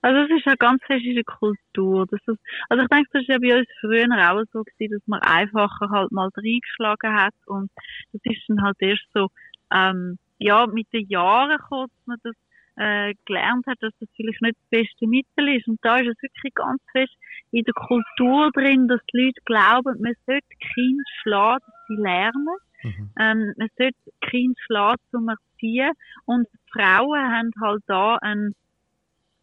[0.05, 2.07] Also es ist eine ganz verschiedene Kultur.
[2.11, 2.39] Das ist,
[2.69, 5.89] also ich denke, das ist ja bei uns früher auch so gewesen, dass man einfacher
[5.89, 7.71] halt mal reingeschlagen hat und
[8.13, 9.29] das ist dann halt erst so,
[9.73, 12.35] ähm, ja, mit den Jahren dass man das
[12.77, 15.69] äh, gelernt hat, dass das vielleicht nicht das beste Mittel ist.
[15.69, 17.15] Und da ist es wirklich ganz fest
[17.51, 22.57] in der Kultur drin, dass die Leute glauben, man sollte Kinder schlagen, dass sie lernen.
[22.83, 23.11] Mhm.
[23.19, 25.93] Ähm, man sollte Kinder schlagen zum Erziehen.
[26.27, 28.55] Und Frauen haben halt da einen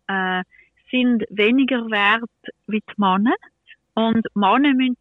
[0.08, 0.44] äh,
[0.90, 2.30] sind weniger wert
[2.68, 3.36] wie die Männer.
[3.94, 4.98] Und Männer müssen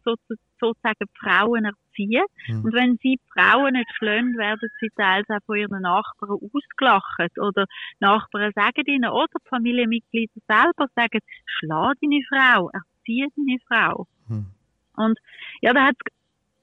[0.59, 2.25] sozusagen Frauen erziehen.
[2.47, 2.65] Mhm.
[2.65, 7.39] Und wenn sie Frauen nicht schlagen, werden sie teils auch von ihren Nachbarn ausgelacht.
[7.39, 7.65] Oder
[7.99, 14.07] Nachbarn sagen ihnen, oder Familienmitglieder selber sagen, schlag deine Frau, erziehe deine Frau.
[14.27, 14.47] Mhm.
[14.95, 15.19] Und
[15.61, 15.95] ja, da hat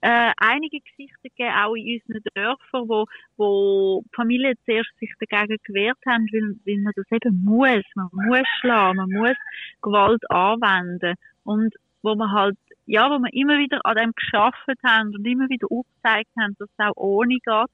[0.00, 3.06] äh, einige Gesichter gegeben, auch in unseren Dörfern, wo,
[3.36, 7.84] wo Familien zuerst sich dagegen gewehrt haben, weil, weil man das eben muss.
[7.94, 9.36] Man muss schlagen, man muss
[9.82, 11.14] Gewalt anwenden.
[11.44, 15.48] Und wo man halt, ja, wo wir immer wieder an dem geschafft haben und immer
[15.48, 17.70] wieder aufgezeigt haben, dass es auch ohne geht,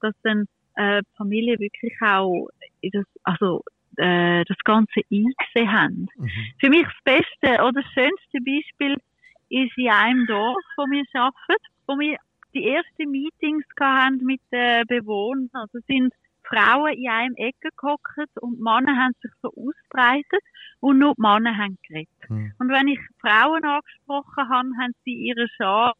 [0.00, 2.48] dass dann äh, die Familie wirklich auch
[2.82, 3.62] das, also
[3.96, 6.08] äh, das Ganze eingesehen haben.
[6.16, 6.30] Mhm.
[6.58, 8.96] Für mich das beste oder das schönste Beispiel
[9.48, 12.18] ist in einem Dorf, wo wir arbeiten, wo wir
[12.54, 15.50] die ersten Meetings hatten mit den Bewohnern.
[15.52, 16.12] Also sind
[16.48, 20.42] Frauen in einem Ecke gehockt und Männer haben sich so ausbreitet
[20.80, 22.30] und nur die Männer haben geredet.
[22.30, 22.52] Mhm.
[22.58, 25.92] Und wenn ich Frauen angesprochen habe, haben sie ihren Schal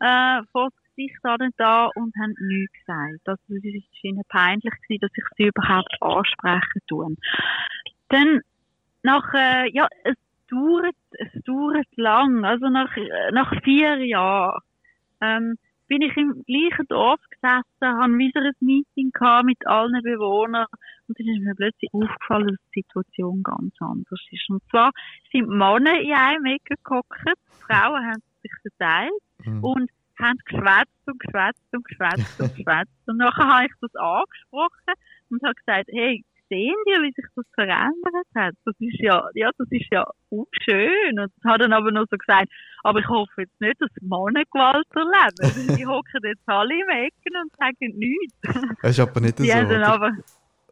[0.00, 1.18] äh, vor das Gesicht
[1.56, 3.28] da und haben nichts gesagt.
[3.28, 7.14] Also es war ihnen peinlich, gewesen, dass ich sie überhaupt ansprechen tue.
[8.08, 8.40] Dann
[9.02, 10.14] nach, äh, ja, es
[10.48, 12.90] dauert, es dauert lang, also nach,
[13.32, 14.60] nach vier Jahren,
[15.20, 15.56] ähm,
[15.88, 20.66] bin ich im gleichen Dorf gesessen, habe wieder ein Meeting gehabt mit allen Bewohnern
[21.08, 24.50] und dann ist mir plötzlich aufgefallen, dass die Situation ganz anders ist.
[24.50, 24.90] Und zwar
[25.32, 27.18] sind Männer in einem Ecke gehockt,
[27.66, 29.12] Frauen haben sich verteilt
[29.44, 29.64] mhm.
[29.64, 33.08] und haben geschwätzt und geschwätzt und geschwätzt und geschwätzt.
[33.08, 34.94] Und nachher habe ich das angesprochen
[35.30, 38.54] und habe gesagt, hey, sehen die, wie sich das verändert hat?
[38.64, 40.04] Das ist ja, ja, das ist ja
[40.62, 41.18] schön.
[41.18, 42.48] Und hat dann aber noch so gesagt,
[42.82, 45.76] aber ich hoffe jetzt nicht, dass Mannengewalt erleben.
[45.76, 48.78] die hocken jetzt alle im Ecken und sagen nichts.
[48.82, 49.54] Das ist aber nicht die so.
[49.54, 50.10] Haben dann aber,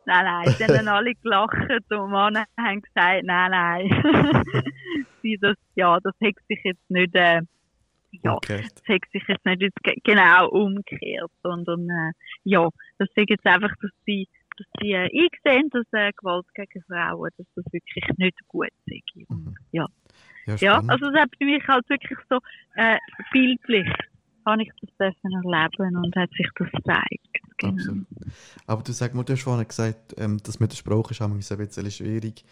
[0.07, 4.65] nein, nein, die haben dann alle gelacht und Männer haben gesagt, nein, nein.
[5.23, 7.43] Sie, das, ja, das hat sich jetzt nicht, äh,
[8.23, 8.63] ja, okay.
[8.63, 12.13] das hat sich jetzt nicht genau umgekehrt, sondern, äh,
[12.45, 16.83] ja, das ist jetzt einfach, dass sie dass sie äh, eingesehen, dass äh, Gewalt gegen
[16.85, 19.31] Frauen, dass das wirklich nicht gut ist.
[19.31, 19.55] Mhm.
[19.73, 19.87] Ja.
[20.47, 22.39] Ja, ja, also das hat für mich halt wirklich so
[22.77, 22.99] äh,
[23.33, 23.89] bildlich
[24.47, 27.29] habe ich das dürfen erleben und hat sich das gezeigt.
[27.59, 27.75] Genau.
[27.75, 28.07] Absolut.
[28.67, 31.91] Aber du sagst, du hast vorhin gesagt, ähm, dass mit der Sprache ist ein bisschen
[31.91, 32.45] schwierig.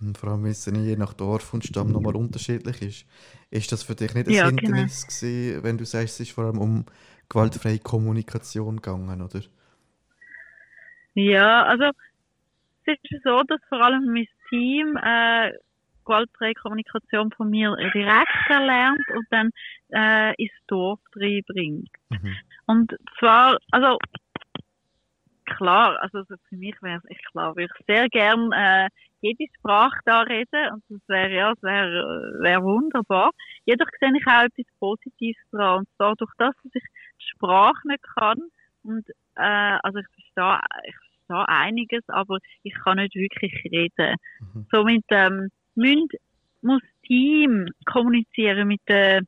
[0.00, 3.06] Und vor allem, weil es je nach Dorf und Stamm nochmal unterschiedlich ist.
[3.50, 4.62] Ist das für dich nicht ein ja, genau.
[4.62, 5.20] Hindernis genau.
[5.20, 6.84] gewesen, wenn du sagst, es ist vor allem um
[7.28, 9.40] gewaltfreie Kommunikation gegangen, oder?
[11.14, 11.90] Ja, also
[12.84, 15.52] es ist so, dass vor allem mein Team äh,
[16.04, 19.50] gewaltfreie Kommunikation von mir direkt erlernt und dann
[19.90, 21.90] äh, ins Dorf reinbringt.
[22.10, 22.36] Mhm.
[22.66, 23.98] Und zwar, also
[25.44, 28.88] klar, also für mich wäre es echt klar, würde ich sehr gern äh,
[29.20, 33.30] jede Sprache da reden und das wäre ja, das wäre wär wunderbar.
[33.66, 37.88] Jedoch sehe ich auch etwas Positives daran und zwar durch das, dass ich die Sprache
[37.88, 38.38] nicht kann
[38.82, 39.06] und
[39.40, 40.94] äh, also ich verstehe, ich
[41.26, 44.16] verstehe einiges, aber ich kann nicht wirklich reden.
[44.40, 44.66] Mhm.
[44.70, 46.12] Somit ähm, münd,
[46.62, 49.26] muss das Team kommunizieren mit den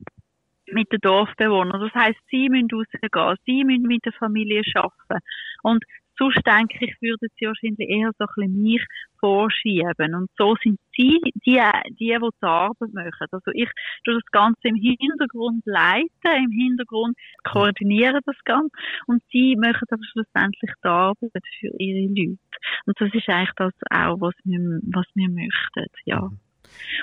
[0.72, 1.80] mit den Dorfbewohnern.
[1.80, 2.68] Das heißt, sie müssen
[3.14, 5.24] rausgehen, sie müssen mit der Familie arbeiten.
[5.62, 5.84] Und
[6.22, 8.84] sonst denke ich, würden sie wahrscheinlich eher so ein bisschen mich
[9.18, 10.14] vorschieben.
[10.14, 11.60] Und so sind sie die, die,
[11.98, 13.26] die die Arbeit machen.
[13.30, 13.68] Also ich
[14.04, 18.70] tue das Ganze im Hintergrund leiten, im Hintergrund koordinieren das Ganze.
[19.06, 22.38] Und sie machen aber schlussendlich die Arbeit für ihre Leute.
[22.86, 24.60] Und das ist eigentlich das auch, was wir,
[24.92, 26.30] was wir möchten, ja.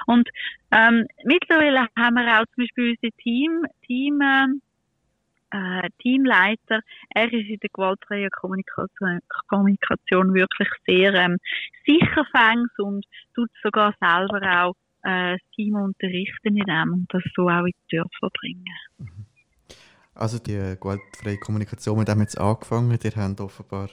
[0.08, 0.30] Und
[0.72, 4.62] ähm, mittlerweile haben wir auch zum Beispiel unser Team, Team ähm,
[5.52, 6.82] äh, Teamleiter.
[7.10, 11.38] Er ist in der gewaltfreien Kommunikation, Kommunikation wirklich sehr ähm,
[11.86, 17.24] sicher fängt und tut sogar selber auch äh, das Team unterrichten in dem und das
[17.36, 18.66] so auch in die Dörfer bringen.
[18.98, 19.26] Mhm.
[20.16, 23.90] Also die gewaltfreie Kommunikation, mit dem jetzt angefangen, die haben offenbar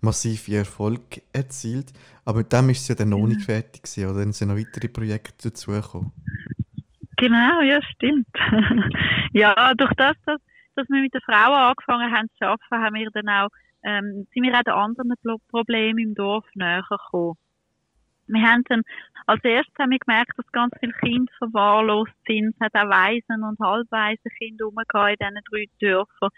[0.00, 1.92] massive Erfolg erzielt,
[2.24, 4.20] aber mit dem ist es ja dann noch nicht fertig gewesen, oder?
[4.20, 6.12] Dann sind noch weitere Projekte dazugekommen.
[7.16, 8.28] Genau, ja, stimmt.
[9.32, 10.40] ja, durch das, dass
[10.76, 13.48] dass wir mit den Frauen angefangen haben zu arbeiten, haben wir dann auch,
[13.84, 15.14] ähm, sind wir auch den anderen
[15.48, 17.36] Problemen im Dorf näher gekommen.
[18.28, 18.82] Wir haben dann,
[19.26, 22.54] als erstes haben wir gemerkt, dass ganz viele Kinder verwahrlost sind.
[22.54, 26.30] Es hat auch Waisen und halbweise Kinder rumgehauen in diesen drei Dörfern.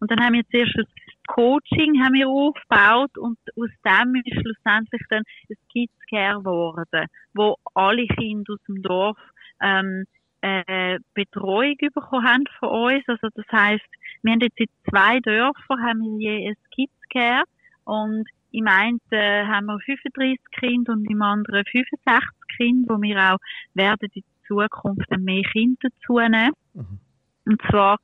[0.00, 0.86] Und dann haben wir zuerst ein
[1.28, 7.56] Coaching haben wir aufgebaut und aus dem ist schlussendlich dann ein Kids Care geworden, wo
[7.74, 9.18] alle Kinder aus dem Dorf
[9.60, 10.04] ähm,
[10.40, 13.04] äh, Betreuung bekommen haben von uns.
[13.06, 13.84] Also das heißt,
[14.22, 17.44] wir haben jetzt in zwei Dörfern haben wir je ein Kids Care
[17.84, 23.34] und im einen äh, haben wir 35 Kinder und im anderen 65 Kinder, wo wir
[23.34, 23.38] auch
[23.74, 26.52] werden in Zukunft mehr Kinder dazu nehmen.
[26.74, 26.98] Mhm.
[27.44, 27.98] Und zwar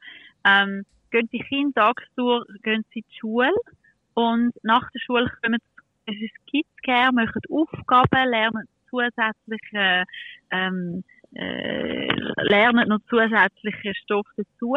[0.45, 3.53] ähm, gehen die Kinder tagsüber gehen sie in die Schule
[4.14, 5.59] und nach der Schule kommen
[6.07, 10.05] sie ins Kids Care, machen Aufgaben, lernen zusätzliche
[10.51, 12.09] ähm, äh,
[12.42, 14.77] lernen noch zusätzliche Stoffe dazu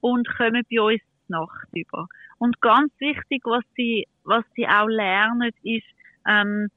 [0.00, 2.06] und kommen bei uns Nacht über.
[2.38, 5.86] Und ganz wichtig, was sie, was sie auch lernen, ist
[6.28, 6.68] ähm,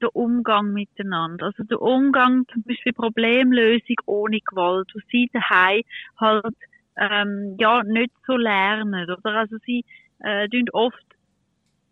[0.00, 1.46] der Umgang miteinander.
[1.46, 5.82] Also der Umgang, zum Beispiel Problemlösung ohne Gewalt, wo sie daheim
[6.18, 6.54] halt
[6.96, 9.08] ähm, ja nicht so lernen.
[9.10, 9.84] Oder also sie
[10.20, 11.13] äh, oft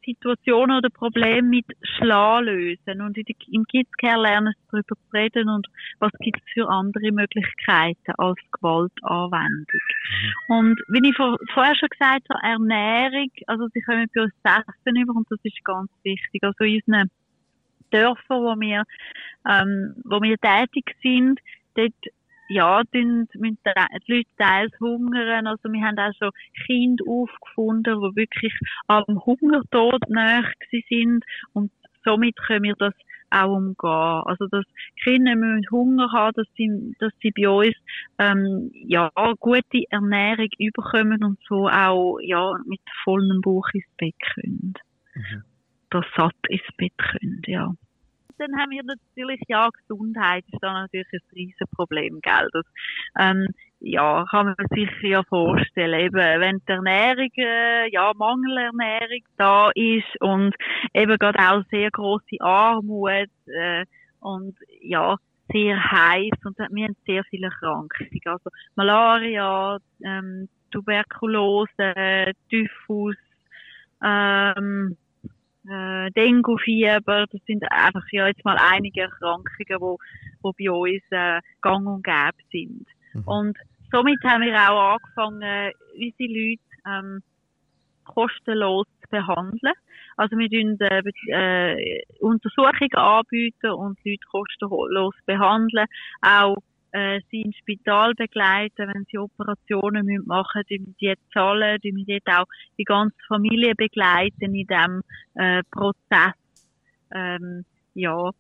[0.05, 5.67] Situationen oder Probleme mit Schlagen lösen und im Kidscare lernen sie darüber zu reden und
[5.99, 9.81] was gibt es für andere Möglichkeiten als Gewaltanwendung.
[10.49, 10.55] Mhm.
[10.55, 14.97] Und wie ich vor, vorher schon gesagt habe, Ernährung, also sie kommen bei uns Essen
[14.97, 16.43] über und das ist ganz wichtig.
[16.43, 17.11] Also in unseren
[17.91, 18.85] Dörfern, wo wir,
[19.49, 21.41] ähm, wo wir tätig sind,
[21.75, 21.93] dort
[22.53, 25.47] ja, müssen die Leute teils hungern.
[25.47, 26.31] Also wir haben auch schon
[26.67, 28.55] Kinder aufgefunden, die wirklich
[28.87, 30.45] am Hungertod nahe
[30.89, 31.71] sind und
[32.05, 32.95] somit können wir das
[33.31, 34.23] auch umgehen.
[34.27, 34.65] Also, dass
[35.03, 37.75] Kinder müssen Hunger haben, dass sie, dass sie bei uns,
[38.19, 39.11] ähm, ja,
[39.41, 44.75] gute Ernährung überkommen und so auch, ja, mit vollem Bauch ins Bett können.
[45.15, 45.43] Mhm.
[45.91, 47.73] Dass satt ins Bett können, ja
[48.43, 52.49] dann haben wir natürlich, ja, Gesundheit ist da natürlich ein Riesenproblem, gell.
[52.53, 52.65] Das,
[53.19, 53.49] ähm,
[53.81, 60.21] ja, kann man sich ja vorstellen, eben, wenn die Ernährung, äh, ja, Mangelernährung da ist
[60.21, 60.55] und
[60.95, 63.85] eben gerade auch sehr große Armut, äh,
[64.21, 65.17] und ja,
[65.53, 68.21] sehr heiß und wir haben sehr viele Krankheiten.
[68.25, 73.17] Also Malaria, ähm, Tuberkulose, Typhus,
[74.03, 74.97] ähm,
[75.69, 79.99] äh, Dengue-Fieber, das sind einfach ja jetzt mal einige Erkrankungen, wo,
[80.43, 82.87] wo bei uns äh, gang und gäbe sind.
[83.13, 83.23] Mhm.
[83.25, 83.59] Und
[83.91, 87.23] somit haben wir auch angefangen, unsere Leute ähm,
[88.05, 89.75] kostenlos zu behandeln.
[90.17, 95.87] Also wir tun äh, äh, Untersuchungen anbieten und Leute kostenlos behandeln.
[96.21, 96.57] Auch
[96.93, 102.21] äh, sie ins Spital begleiten, wenn sie Operationen müssen machen müssen, die jetzt zahlen, die
[102.25, 102.47] dort auch
[102.79, 105.03] die ganze Familie begleiten in diesem
[105.35, 106.35] äh, Prozess.
[107.15, 108.31] Ähm, ja.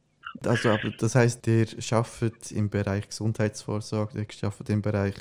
[0.47, 5.15] Also, aber das heißt, ihr arbeitet im Bereich Gesundheitsvorsorge, ihr arbeitet im Bereich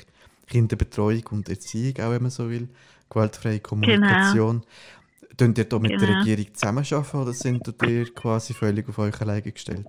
[0.46, 2.68] Kinderbetreuung und Erziehung, auch wenn man so will,
[3.10, 4.60] gewaltfreie Kommunikation.
[4.60, 5.36] Genau.
[5.38, 6.06] Könnt ihr da mit genau.
[6.06, 9.86] der Regierung zusammenarbeiten oder sind ihr quasi völlig auf euch alleine gestellt?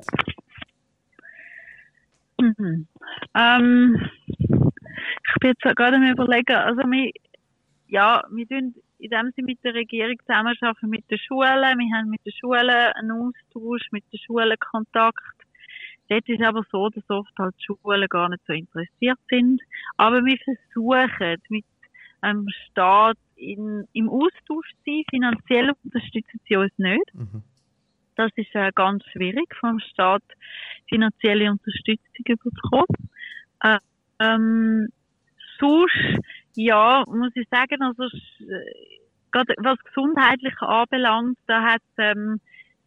[2.44, 2.88] Mhm.
[3.36, 7.12] Ähm, ich bin jetzt gerade am überlegen, also wir,
[7.88, 11.80] ja, wir tun in dem Sinne mit der Regierung zusammenarbeiten mit den Schulen.
[11.80, 15.36] Wir haben mit den Schulen einen Austausch, mit den Schulen Kontakt.
[16.10, 19.62] Dort ist aber so, dass oft halt Schulen gar nicht so interessiert sind.
[19.98, 21.66] Aber wir versuchen mit
[22.24, 25.04] dem Staat in, im Austausch zu sein.
[25.10, 27.14] Finanziell unterstützen sie uns nicht.
[27.14, 27.44] Mhm.
[28.16, 30.24] Das ist äh, ganz schwierig, vom Staat
[30.88, 33.10] finanzielle Unterstützung bekommen.
[33.62, 33.78] Äh,
[34.20, 34.90] ähm,
[35.60, 36.20] sonst,
[36.56, 39.00] ja, muss ich sagen, also, äh,
[39.32, 42.40] gerade was gesundheitlich anbelangt, da hat ähm,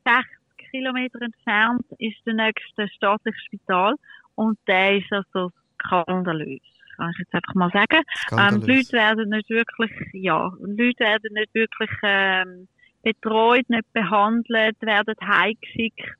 [0.05, 0.27] 60
[0.71, 3.95] Kilometer entfernt ist der nächste staatliche Spital
[4.35, 6.61] und der ist also skandalös
[6.97, 8.03] kann ich jetzt einfach mal sagen.
[8.33, 12.69] Ähm, die Leute werden nicht wirklich, ja, die Leute werden nicht wirklich ähm,
[13.07, 16.19] betreut, nicht behandelt, werden heimgeschickt,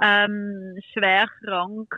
[0.00, 1.92] ähm, schwer krank,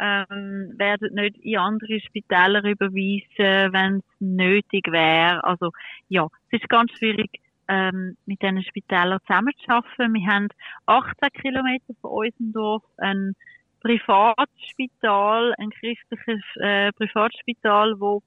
[0.00, 5.44] ähm, werden nicht in andere Spitäler überwiesen, wenn es nötig wäre.
[5.44, 5.70] Also
[6.08, 7.30] ja, es ist ganz schwierig,
[7.68, 10.12] ähm, mit diesen Spitälern zusammenzuarbeiten.
[10.12, 10.48] Wir haben
[10.86, 13.36] 18 Kilometer von unserem Dorf ein
[13.80, 18.22] Privatspital, ein christliches äh, Privatspital, wo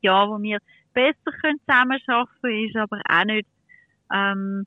[0.00, 0.58] ja, wo wir
[0.92, 3.48] besser können zusammenarbeiten können, ist aber auch nicht
[4.14, 4.66] ähm,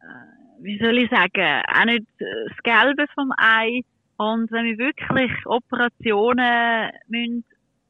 [0.00, 3.82] äh, wie soll ich sagen, auch nicht das Gelbe vom Ei.
[4.16, 7.44] Und wenn wir wirklich Operationen müssen,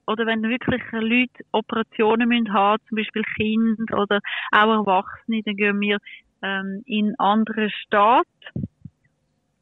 [0.07, 5.81] oder wenn wirklich Leute Operationen müssen haben, zum Beispiel Kinder oder auch Erwachsene, dann gehen
[5.81, 5.99] wir
[6.43, 8.27] ähm, in andere Staat.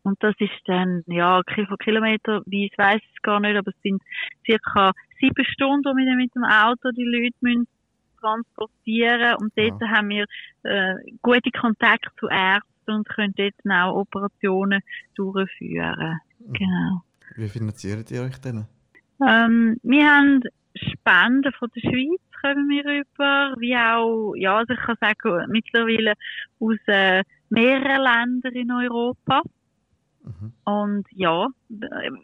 [0.03, 3.83] Und das ist dann, ja, von Kilometer, wie ich weiß es gar nicht, aber es
[3.83, 4.03] sind
[4.47, 7.69] circa sieben Stunden, wo wir mit dem Auto die Leute müssen
[8.21, 9.89] transportieren und dort ja.
[9.89, 10.27] haben wir
[10.63, 14.81] äh, gute Kontakte zu Ärzten und können dort auch Operationen
[15.15, 16.21] durchführen.
[16.39, 16.53] Mhm.
[16.53, 17.03] Genau.
[17.37, 18.67] Wie finanziert ihr euch denn?
[19.27, 20.43] Ähm, wir haben
[20.75, 26.15] Spenden von der Schweiz kommen wir rüber, wie auch, ja, also ich kann sagen, mittlerweile
[26.59, 29.43] aus äh, mehreren Ländern in Europa.
[30.25, 30.53] Mhm.
[30.65, 31.49] Und ja,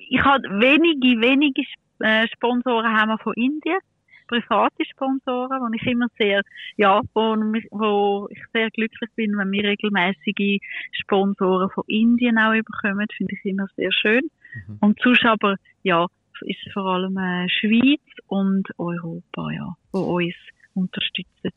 [0.09, 1.63] ich habe wenige, wenige
[2.01, 3.79] äh, Sponsoren haben wir von Indien
[4.27, 6.43] private Sponsoren, wo ich immer sehr,
[6.77, 7.37] ja, wo,
[7.71, 10.61] wo ich sehr glücklich bin, wenn wir regelmäßige
[10.93, 14.23] Sponsoren von Indien auch bekommen, finde ich immer sehr schön.
[14.67, 14.79] Mhm.
[14.81, 16.07] Und sonst aber, ja,
[16.43, 20.35] ist es vor allem äh, Schweiz und Europa, ja, wo uns
[20.75, 21.53] unterstützen.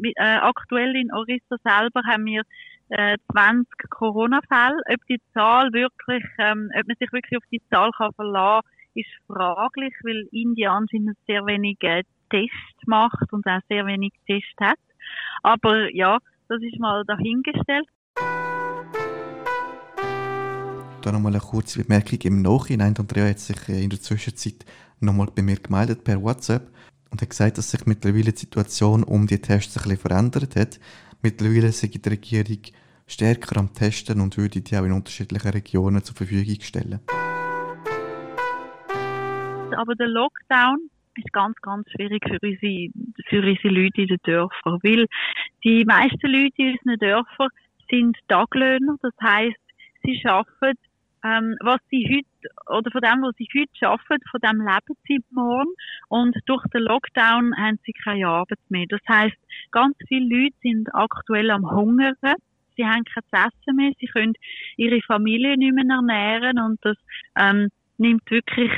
[0.03, 2.43] äh, äh aktuell in Orissa selber haben wir
[2.89, 4.81] äh, 20 Corona-Fälle.
[4.93, 9.09] Ob die Zahl wirklich, ähm, ob man sich wirklich auf die Zahl kann verlassen, ist
[9.27, 14.79] fraglich, weil Indien anscheinend sehr wenige Tests macht und auch sehr wenig Tests hat.
[15.43, 16.17] Aber ja,
[16.51, 17.87] das ist mal dahingestellt.
[21.01, 22.93] Da nochmal eine kurze Bemerkung im Nachhinein.
[22.97, 24.65] Andrea hat sich äh, in der Zwischenzeit
[24.99, 26.69] nochmal bei mir gemeldet per WhatsApp
[27.09, 30.79] und hat gesagt, dass sich mittlerweile die Situation um die Tests ein bisschen verändert hat.
[31.21, 32.59] Mittlerweile sei die Regierung
[33.07, 36.99] stärker am Testen und würde die auch in unterschiedlichen Regionen zur Verfügung stellen.
[39.73, 42.89] Aber der Lockdown ist ganz, ganz schwierig für unsere,
[43.27, 45.07] für unsere Leute in den Dörfern, weil
[45.63, 47.49] die meisten Leute in unseren Dörfern
[47.89, 49.57] sind Taglöhner, das heißt,
[50.03, 50.79] sie arbeiten,
[51.23, 55.23] ähm, was sie heute, oder von dem, was sie heute arbeiten, von dem leben sie
[55.29, 55.69] morgen.
[56.09, 58.85] Und durch den Lockdown haben sie keine Arbeit mehr.
[58.89, 59.37] Das heißt,
[59.71, 62.15] ganz viele Leute sind aktuell am Hungern,
[62.75, 64.33] sie haben kein Essen mehr, sie können
[64.77, 66.59] ihre Familie nicht mehr ernähren.
[66.59, 66.97] Und das
[67.37, 68.71] ähm, nimmt wirklich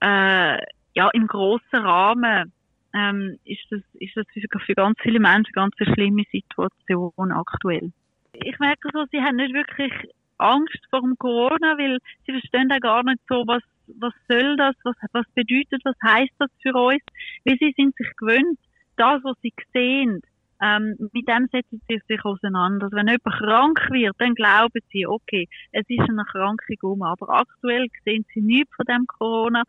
[0.00, 0.58] äh,
[0.94, 2.52] ja, im grossen Rahmen
[2.94, 7.92] ähm, ist das, ist das für, für ganz viele Menschen eine ganz schlimme Situation aktuell.
[8.32, 9.92] Ich merke so, sie haben nicht wirklich
[10.38, 13.62] Angst vor dem Corona, weil sie verstehen auch gar nicht so, was,
[13.98, 17.02] was soll das, was, was bedeutet, was heißt das für uns,
[17.44, 18.58] weil sie sind sich gewöhnt,
[18.96, 20.22] das, was sie sehen,
[20.60, 22.86] ähm, mit dem setzen sie sich auseinander.
[22.86, 27.28] Also wenn jemand krank wird, dann glauben sie, okay, es ist eine Erkrankung um, aber
[27.28, 29.62] aktuell sehen sie nichts von dem Corona.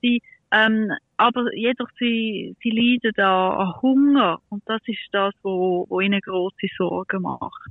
[0.00, 5.86] Sie ähm, aber jedoch sie, sie leiden da an Hunger und das ist das, wo,
[5.88, 7.70] wo ihnen große Sorgen macht.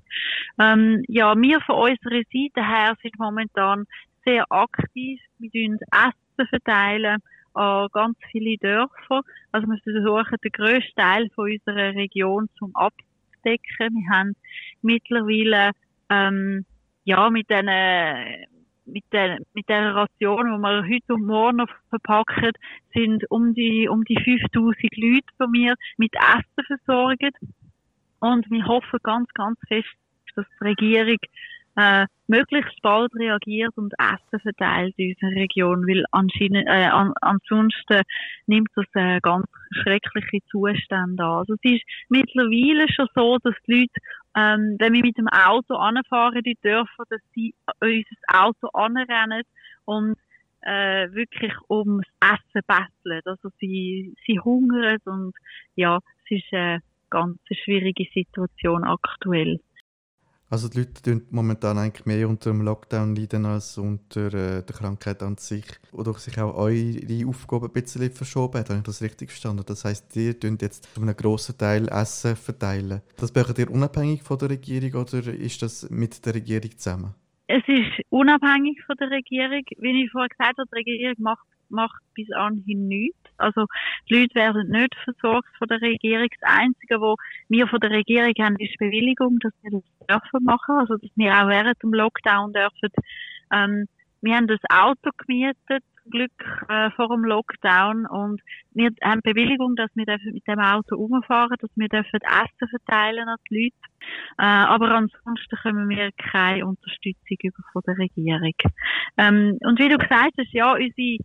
[0.60, 3.86] Ähm, ja, wir von unserer Seite her sind momentan
[4.26, 5.20] sehr aktiv.
[5.40, 7.22] Wir tun Essen verteilen
[7.54, 9.22] an ganz viele Dörfer.
[9.52, 13.96] Also wir versuchen den grössten Teil von unserer Region zum abzudecken.
[13.96, 14.36] Wir haben
[14.82, 15.72] mittlerweile
[16.10, 16.66] ähm,
[17.06, 17.70] ja mit diesen
[18.88, 22.52] mit der, mit der Ration, die wir heute und morgen noch verpacken,
[22.94, 27.36] sind um die, um die 5000 Leute bei mir mit Essen versorgt.
[28.20, 29.88] Und wir hoffen ganz, ganz fest,
[30.36, 31.18] dass die Regierung
[31.78, 38.02] äh, möglichst bald reagiert und Essen verteilt in unserer Region, weil anscheinend, äh, an, ansonsten
[38.48, 41.30] nimmt das äh, ganz schreckliche Zustände an.
[41.30, 43.94] Also es ist mittlerweile schon so, dass die Leute,
[44.38, 49.42] ähm, wenn wir mit dem Auto anfahren, die dürfen, dass sie unser Auto anrennen
[49.86, 50.16] und
[50.62, 53.22] äh, wirklich ums Essen betteln.
[53.26, 55.34] Also sie, sie hungern und
[55.76, 59.60] ja, es ist eine ganz schwierige Situation aktuell.
[60.50, 64.76] Also die Leute leiden momentan eigentlich mehr unter dem Lockdown leiden als unter äh, der
[64.76, 65.66] Krankheit an sich.
[65.92, 68.70] Oder sich auch eure Aufgaben ein bisschen verschoben hat.
[68.70, 69.64] Habe ich das richtig verstanden?
[69.66, 73.02] Das heisst, ihr tun jetzt einen grossen Teil Essen verteilen.
[73.18, 77.14] Das macht ihr unabhängig von der Regierung oder ist das mit der Regierung zusammen?
[77.48, 79.64] Es ist unabhängig von der Regierung.
[79.80, 83.27] Wie ich vorher gesagt habe, die Regierung macht macht bis anhin nichts.
[83.38, 83.66] Also
[84.10, 86.28] die Leute werden nicht versorgt von der Regierung.
[86.40, 87.18] Das Einzige, was
[87.50, 90.76] wir von der Regierung haben, ist die Bewilligung, dass wir das dürfen machen.
[90.80, 92.90] Also dass wir auch während dem Lockdown dürfen.
[93.52, 93.88] Ähm,
[94.22, 96.32] wir haben das Auto gemietet, Glück
[96.70, 98.42] äh, vor dem Lockdown und
[98.74, 103.38] wir haben Bewilligung, dass wir mit dem Auto rumfahren, dass wir dürfen Essen verteilen an
[103.50, 103.76] die Leute.
[104.38, 108.54] Äh, aber ansonsten können wir keine Unterstützung über von der Regierung.
[109.18, 111.18] Ähm, und wie du gesagt hast, ja, unsere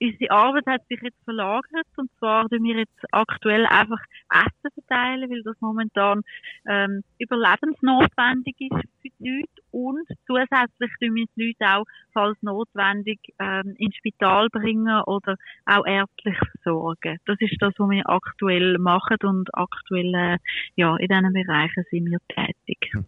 [0.00, 5.30] unsere Arbeit hat sich jetzt verlagert und zwar tun wir jetzt aktuell einfach Essen verteilen,
[5.30, 6.22] weil das momentan
[6.66, 13.18] ähm, überlebensnotwendig ist für die Leute und zusätzlich tun wir die Leute auch, falls notwendig,
[13.38, 17.18] ähm, ins Spital bringen oder auch ärztlich versorgen.
[17.26, 20.38] Das ist das, was wir aktuell machen und aktuell äh,
[20.76, 22.78] ja, in diesen Bereichen sind wir tätig.
[22.92, 23.04] Hm.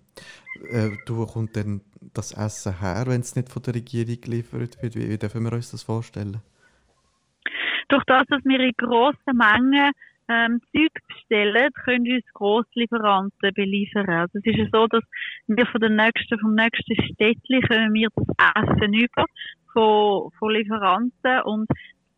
[0.71, 1.83] Äh, du kommt denn
[2.15, 4.95] das Essen her, wenn es nicht von der Regierung geliefert wird?
[4.95, 6.41] Wie, wie dürfen wir uns das vorstellen?
[7.89, 9.93] Durch das, dass wir in grossen Mengen
[10.29, 14.09] ähm, Zeug bestellen, können uns Grosslieferanten beliefern.
[14.09, 15.03] Also es ist ja so, dass
[15.47, 19.25] wir von den nächsten, vom nächsten Städtchen können wir das Essen über
[19.73, 21.69] von, von Lieferanten und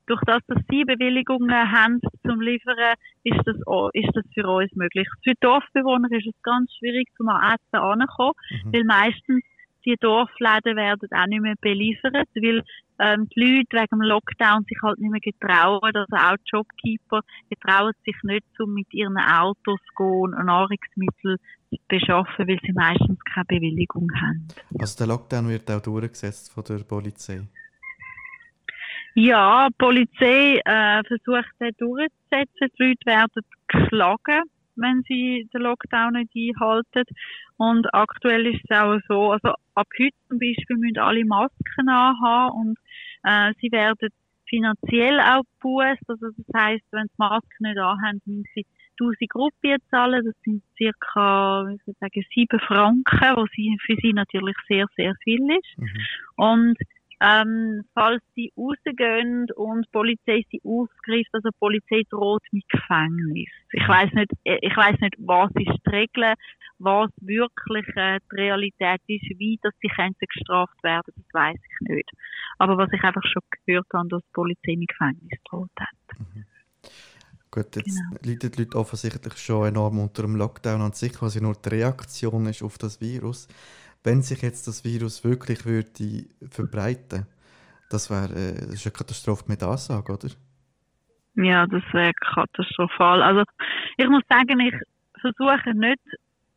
[0.07, 2.77] durch das, dass sie Bewilligungen haben zum Liefern,
[3.23, 5.07] ist das, auch, ist das für uns möglich.
[5.23, 8.73] Für Dorfbewohner ist es ganz schwierig, zum Essen anzukommen, mhm.
[8.73, 9.45] weil meistens
[9.85, 12.63] die Dorfläden werden auch nicht mehr beliefert, weil
[12.99, 17.21] ähm, die Leute wegen dem Lockdown sich halt nicht mehr getrauen, also auch die Jobkeeper
[17.49, 21.39] getrauen sich nicht, um mit ihren Autos zu gehen und Nahrungsmittel
[21.71, 24.49] zu beschaffen, weil sie meistens keine Bewilligung haben.
[24.79, 27.41] Also der Lockdown wird auch durchgesetzt von der Polizei?
[29.15, 32.71] Ja, die Polizei äh, versucht den durchzusetzen.
[32.79, 34.43] Die Leute werden geschlagen,
[34.81, 37.05] wenn sie den Lockdown nicht einhalten.
[37.57, 42.57] Und aktuell ist es auch so, also ab heute zum Beispiel müssen alle Masken anhaben
[42.61, 42.79] und
[43.25, 44.09] äh, sie werden
[44.49, 46.09] finanziell auch gebußt.
[46.09, 48.67] Also das heisst, wenn sie Masken nicht anhaben, müssen sie
[49.01, 50.25] 1000 Gruppen zahlen.
[50.25, 53.51] Das sind circa, ich würde sagen, 7 Franken, was
[53.87, 55.79] für sie natürlich sehr, sehr viel ist.
[55.79, 55.89] Mhm.
[56.37, 56.79] Und
[57.21, 63.49] ähm, falls sie rausgehen und die Polizei sie aufgreift, also die Polizei droht mit Gefängnis.
[63.73, 66.35] Ich weiß nicht, ich weiß nicht, was ist die Regel,
[66.79, 72.11] was wirklich äh, die Realität ist, wie dass sie gestraft werden, das weiß ich nicht.
[72.59, 76.19] Aber was ich einfach schon gehört habe, dass die Polizei mit Gefängnis droht hat.
[76.19, 76.45] Mhm.
[77.51, 78.17] Gut, jetzt genau.
[78.25, 81.69] leiden die Leute offensichtlich schon enorm unter dem Lockdown an sich, was ja nur die
[81.69, 83.49] Reaktion ist auf das Virus
[84.03, 87.27] wenn sich jetzt das Virus wirklich würde verbreiten
[87.91, 90.29] das wäre äh, eine Katastrophe mit Ansage, oder?
[91.35, 93.23] Ja, das wäre katastrophal.
[93.23, 93.43] Also
[93.97, 94.75] ich muss sagen, ich
[95.21, 96.01] versuche nicht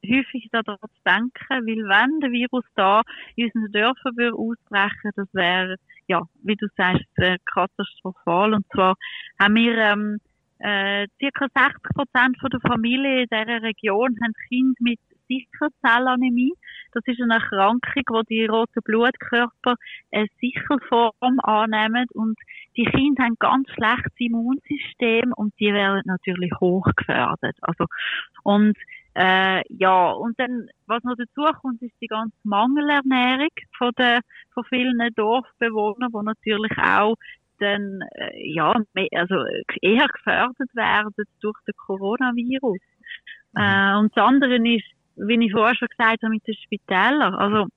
[0.05, 3.01] häufig daran zu denken, weil wenn der Virus da
[3.35, 5.77] in unseren Dörfern würde ausbrechen, das wäre,
[6.07, 7.05] ja, wie du sagst,
[7.45, 8.53] katastrophal.
[8.53, 8.95] Und zwar
[9.39, 10.17] haben wir ähm,
[10.59, 16.53] äh, circa 60 Prozent der Familie in dieser Region haben Kinder mit Sichelzellanämie.
[16.91, 19.75] Das ist eine Erkrankung, wo die roten Blutkörper
[20.11, 22.37] eine Sichelform annehmen und
[22.77, 27.57] die Kinder haben ganz schlechtes Immunsystem und die werden natürlich hoch gefördert.
[27.61, 27.85] Also,
[28.43, 28.77] und
[29.15, 34.21] äh, ja, und dann, was noch dazu kommt, ist die ganze Mangelernährung von, den,
[34.53, 37.15] von vielen Dorfbewohnern, die natürlich auch
[37.59, 39.35] dann, äh, ja, mehr, also
[39.81, 42.79] eher gefördert werden durch den Coronavirus.
[43.55, 47.35] Äh, und das andere ist, wie ich vorher schon gesagt habe, mit den Spitälern.
[47.35, 47.67] Also,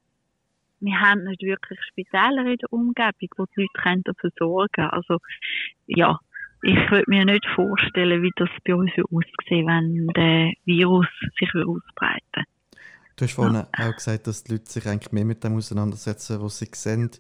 [0.81, 4.91] wir haben nicht wirklich Spitäler in der Umgebung, wo die Leute können versorgen können.
[4.91, 5.19] Also,
[5.87, 6.19] ja,
[6.63, 11.07] ich würde mir nicht vorstellen, wie das bei uns aussehen wenn der Virus
[11.39, 12.45] sich ausbreiten
[13.17, 13.69] Du hast vorhin ja.
[13.73, 17.11] auch gesagt, dass die Leute sich eigentlich mehr mit dem auseinandersetzen, was sie sehen.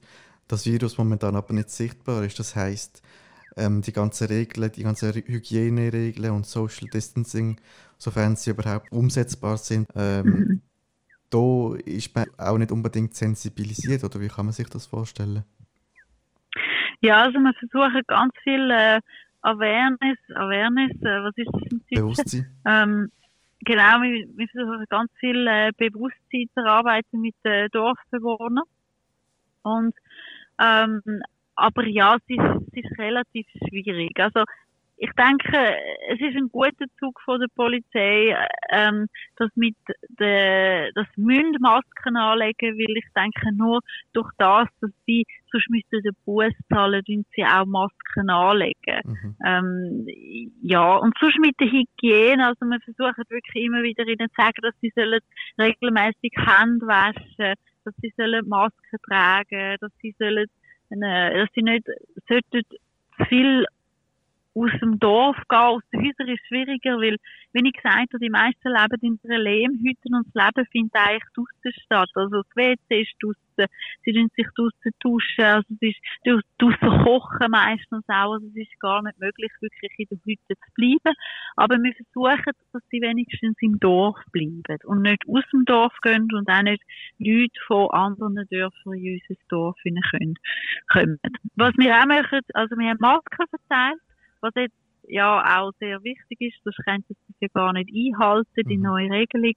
[0.46, 2.38] Das Virus momentan aber nicht sichtbar ist.
[2.38, 3.02] Das heisst,
[3.56, 7.58] ähm, die ganzen Regeln, die ganzen Hygieneregeln und Social Distancing
[7.98, 9.88] sofern sie überhaupt umsetzbar sind.
[9.94, 10.62] Ähm, mhm.
[11.30, 15.44] Da ist man auch nicht unbedingt sensibilisiert, oder wie kann man sich das vorstellen?
[17.00, 19.00] Ja, also wir versuchen ganz viel äh,
[19.42, 22.46] Awareness, Awareness, äh, was ist das im Bewusstsein.
[22.66, 23.10] Ähm,
[23.60, 28.64] genau, wir, wir, versuchen ganz viel äh, Bewusstsein zu erarbeiten mit den Dorfbewohnern.
[29.62, 29.94] Und
[30.60, 31.02] ähm,
[31.56, 34.18] aber ja, es ist, es ist relativ schwierig.
[34.20, 34.44] Also
[34.98, 35.76] ich denke,
[36.08, 38.34] es ist ein guter Zug von der Polizei,
[38.70, 39.76] ähm, dass mit
[40.18, 43.80] der, das müssen Masken anlegen, weil ich denke, nur
[44.14, 49.00] durch das, dass sie, sonst müssten den Bus zahlen, und sie auch Masken anlegen.
[49.04, 49.36] Mhm.
[49.44, 50.06] Ähm,
[50.62, 54.62] ja, und sonst mit der Hygiene, also wir versuchen wirklich immer wieder ihnen zu sagen,
[54.62, 55.20] dass sie sollen
[55.58, 60.46] regelmäßig Hände waschen, dass sie sollen Masken tragen, dass sie sollen,
[60.90, 61.86] äh, dass sie nicht
[62.28, 62.62] sollten
[63.28, 63.66] viel
[64.56, 67.16] aus dem Dorf gehen, aus den Häusern ist schwieriger, weil,
[67.52, 71.22] wie ich gesagt habe, die meisten leben in einer Lehmhütte und das Leben findet eigentlich
[71.34, 72.10] draussen statt.
[72.14, 73.70] Also das WC ist draussen,
[74.04, 76.00] sie tun sich draussen duschen, also es ist
[76.58, 80.72] draussen kochen meistens auch, also es ist gar nicht möglich, wirklich in der Hütte zu
[80.74, 81.16] bleiben.
[81.56, 86.28] Aber wir versuchen, dass sie wenigstens im Dorf bleiben und nicht aus dem Dorf gehen
[86.32, 86.82] und auch nicht
[87.18, 89.76] Leute von anderen Dörfern in unser Dorf
[90.88, 91.18] können.
[91.56, 94.00] Was wir auch machen, also wir haben Masken verteilt,
[94.40, 94.74] was jetzt
[95.08, 98.82] ja auch sehr wichtig ist, das könnte sie ja gar nicht einhalten, die mhm.
[98.82, 99.54] neue Regelung.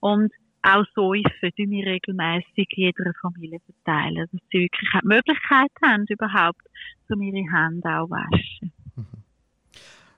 [0.00, 6.04] Und auch Säufen tun wir regelmäßig jeder Familie verteilen, dass sie wirklich die Möglichkeit haben,
[6.08, 6.62] überhaupt,
[7.10, 8.72] um ihre Hände auch waschen.
[8.96, 9.06] Mhm.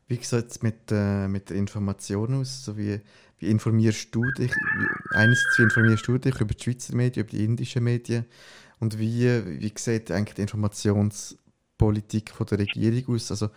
[0.06, 2.64] Wie sieht es mit, äh, mit der Information aus?
[2.64, 3.00] So wie,
[3.38, 4.52] wie informierst du dich?
[5.14, 8.26] Einerseits, wie informierst du dich über die Schweizer Medien, über die indischen Medien?
[8.80, 13.30] Und wie, wie sieht eigentlich die Informationspolitik von der Regierung aus?
[13.30, 13.48] Also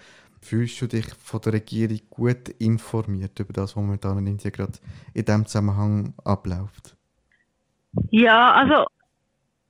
[0.42, 4.80] Fühlst du dich von der Regierung gut informiert über das, was momentan in Indien gerade
[5.14, 6.96] in diesem Zusammenhang abläuft?
[8.12, 8.86] Ja, also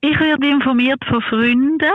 [0.00, 1.90] ich werde informiert von Freunden,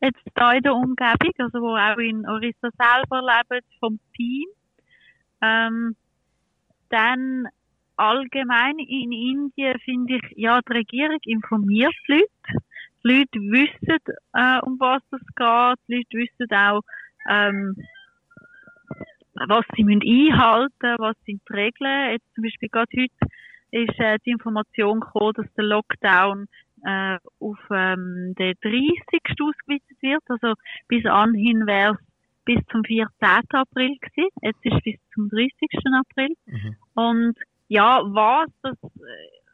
[0.00, 4.46] jetzt hier in der Umgebung, also wo auch in Orissa selber leben, vom Team.
[5.40, 5.96] Ähm,
[6.88, 7.46] dann
[7.96, 12.28] allgemein in Indien finde ich, ja, die Regierung informiert die Leute.
[13.04, 13.98] Die Leute wissen,
[14.32, 15.78] äh, um was es geht.
[15.88, 16.82] Die Leute wissen auch,
[17.28, 17.76] ähm,
[19.34, 22.12] was sie müssen einhalten was sind die Regeln.
[22.12, 23.34] Jetzt zum Beispiel gerade heute
[23.70, 26.46] ist äh, die Information gekommen, dass der Lockdown
[26.84, 28.92] äh, auf ähm, den 30.
[29.40, 30.22] ausgeweitet wird.
[30.28, 30.54] Also
[30.86, 31.98] bis anhin wäre es
[32.44, 33.08] bis zum 14.
[33.20, 34.30] April gewesen.
[34.42, 35.50] Jetzt ist es bis zum 30.
[35.98, 36.34] April.
[36.46, 36.76] Mhm.
[36.94, 39.44] Und ja, was das, äh,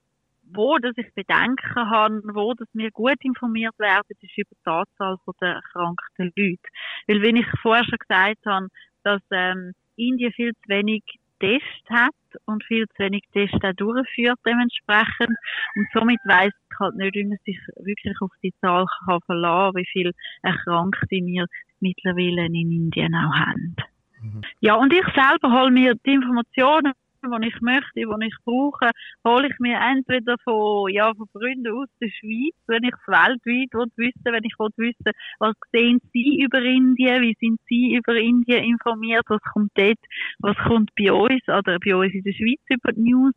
[0.52, 5.16] wo dass ich Bedenken habe, wo dass wir gut informiert werden, ist über die Anzahl
[5.40, 6.68] der erkrankten Leute.
[7.06, 8.68] Weil, wie ich vorher schon gesagt habe,
[9.04, 11.02] dass ähm, Indien viel zu wenig
[11.40, 15.36] Tests hat und viel zu wenig Tests auch durchführt dementsprechend.
[15.76, 19.74] Und somit weiss ich halt nicht, wie man sich wirklich auf die Zahl kann verlassen
[19.74, 21.46] kann, wie viele Erkrankte wir
[21.80, 23.76] mittlerweile in Indien auch haben.
[24.22, 24.42] Mhm.
[24.60, 26.92] Ja, und ich selber hole mir die Informationen
[27.22, 28.90] die ich möchte, die ich brauche,
[29.26, 33.90] hole ich mir entweder von, ja, von Freunden aus der Schweiz, wenn ich es weltweit
[33.96, 39.24] wissen wenn ich wissen was sehen Sie über Indien, wie sind Sie über Indien informiert,
[39.28, 39.98] was kommt dort,
[40.38, 43.34] was kommt bei uns oder bei uns in der Schweiz über die News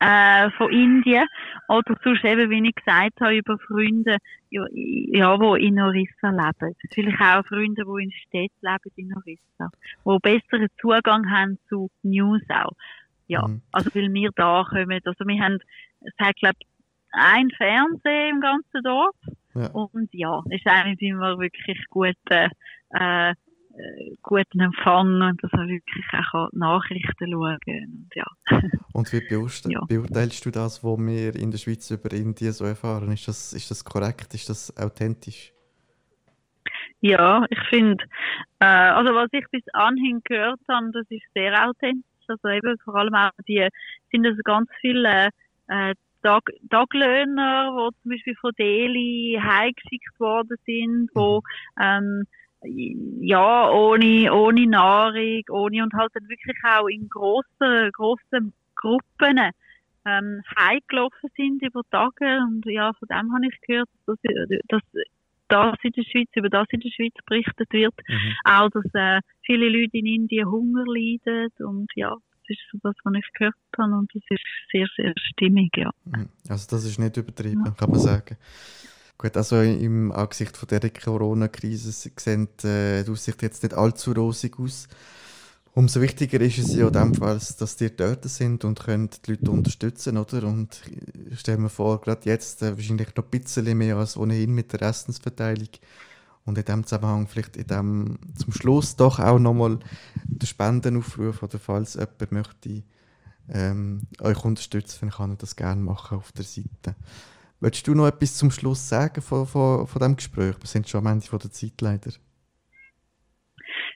[0.00, 1.26] äh, von Indien
[1.68, 4.18] oder sonst eben, wie ich gesagt habe, über Freunde,
[4.50, 6.74] ja, ja die in Orissa leben.
[6.92, 9.70] Vielleicht auch Freunde, die in Städten leben in Orissa,
[10.04, 12.72] die besseren Zugang haben zu News auch.
[13.28, 13.62] Ja, mhm.
[13.72, 15.58] also weil wir da kommen, also wir haben,
[16.00, 16.58] es hat glaube
[17.12, 19.16] ein Fernseher im ganzen Dorf
[19.54, 19.68] ja.
[19.68, 22.48] und ja, ist eigentlich immer wirklich gut äh,
[22.90, 23.34] äh,
[24.22, 28.24] guten Empfang und dass er wirklich auch Nachrichten schauen und ja.
[28.92, 29.84] Und wie beurteilst, ja.
[29.86, 33.12] beurteilst du das, was wir in der Schweiz über Indien so erfahren?
[33.12, 34.32] Ist das, ist das korrekt?
[34.32, 35.52] Ist das authentisch?
[37.00, 38.02] Ja, ich finde,
[38.60, 42.04] äh, also was ich bis anhin gehört habe, das ist sehr authentisch.
[42.28, 43.68] Also eben vor allem auch die,
[44.10, 45.28] sind also ganz viele
[45.68, 51.42] äh, Tag, Taglöhner, die zum Beispiel von Delhi heimgeschickt worden sind, wo
[51.76, 51.82] mhm.
[51.82, 52.24] ähm,
[52.62, 59.38] ja, ohne, ohne Nahrung, ohne und halt dann wirklich auch in grossen, grossen Gruppen
[60.06, 64.18] ähm, heimgelaufen sind über Tage und ja, von dem habe ich gehört, dass,
[64.68, 64.82] dass
[65.48, 67.94] das in der Schweiz, über das in der Schweiz berichtet wird.
[68.08, 68.32] Mhm.
[68.44, 72.94] Auch, dass äh, viele Leute in Indien Hunger leiden und ja, das ist so das,
[73.04, 74.42] was ich gehört habe und das ist
[74.72, 75.90] sehr, sehr stimmig, ja.
[76.04, 76.28] Mhm.
[76.48, 77.72] Also das ist nicht übertrieben, ja.
[77.72, 78.36] kann man sagen.
[79.18, 84.58] Gut, also im Angesicht von der Corona-Krise sehen äh, die Aussicht jetzt nicht allzu rosig
[84.58, 84.88] aus.
[85.72, 89.50] Umso wichtiger ist es ja dem Fall, dass die dort sind und können die Leute
[89.50, 90.44] unterstützen, oder?
[90.44, 90.82] Und
[91.30, 94.72] ich stelle mir vor, gerade jetzt äh, wahrscheinlich noch ein bisschen mehr als ohnehin mit
[94.72, 95.68] der Essensverteilung.
[96.44, 99.78] Und in dem Zusammenhang vielleicht in dem, zum Schluss doch auch nochmal
[100.24, 102.82] den Spendenaufruf oder falls jemand möchte
[103.48, 106.94] ähm, euch unterstützen, dann kann er das gerne machen auf der Seite.
[107.60, 110.56] Willst du noch etwas zum Schluss sagen von, von, von diesem Gespräch?
[110.60, 112.10] Wir sind schon am Ende der Zeit leider.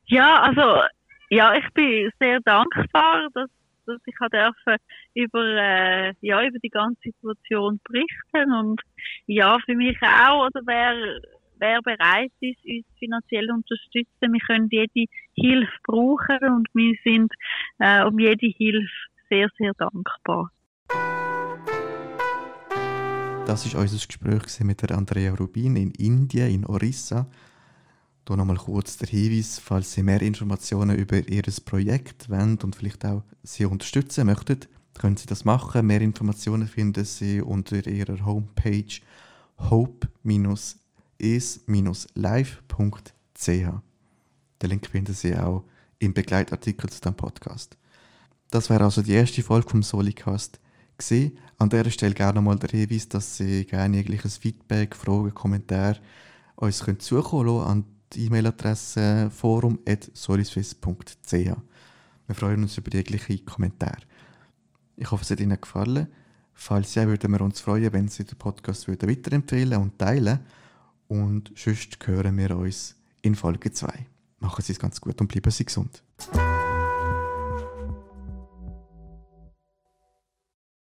[0.06, 0.82] Ja, also
[1.28, 3.50] ja, ich bin sehr dankbar, dass,
[3.86, 4.76] dass ich dürfen
[5.14, 8.80] über äh, ja über die ganze Situation berichten und
[9.26, 11.20] ja für mich auch, oder wer
[11.58, 15.04] wer bereit ist, uns finanziell zu unterstützen, wir können jede
[15.34, 17.32] Hilfe brauchen und wir sind
[17.78, 18.88] äh, um jede Hilfe
[19.28, 20.50] sehr sehr dankbar.
[23.50, 27.26] Das ist unser Gespräch mit der Andrea Rubin in Indien, in Orissa.
[28.28, 33.04] Hier nochmal kurz der Hinweis, falls Sie mehr Informationen über Ihr Projekt wollen und vielleicht
[33.04, 34.60] auch Sie unterstützen möchten,
[34.94, 35.84] können Sie das machen.
[35.84, 39.00] Mehr Informationen finden Sie unter Ihrer Homepage
[39.58, 40.22] hope-is-live.ch.
[44.62, 45.64] Den Link finden Sie auch
[45.98, 47.76] im Begleitartikel zu diesem Podcast.
[48.52, 50.60] Das wäre also die erste Folge vom Solicast
[51.00, 51.38] gesehen.
[51.58, 56.00] An dieser Stelle gerne nochmal der Hinweis, dass Sie gerne jegliches Feedback, Fragen, Kommentare
[56.60, 61.32] uns können zukommen lassen an die E-Mail-Adresse forum.soliswiss.ch.
[61.32, 64.02] Wir freuen uns über jegliche Kommentare.
[64.96, 66.08] Ich hoffe, es hat Ihnen gefallen.
[66.52, 70.40] Falls ja, würden wir uns freuen, wenn Sie den Podcast weiterempfehlen und teilen.
[71.08, 74.06] Und sonst hören wir uns in Folge 2.
[74.40, 76.02] Machen Sie es ganz gut und bleiben Sie gesund.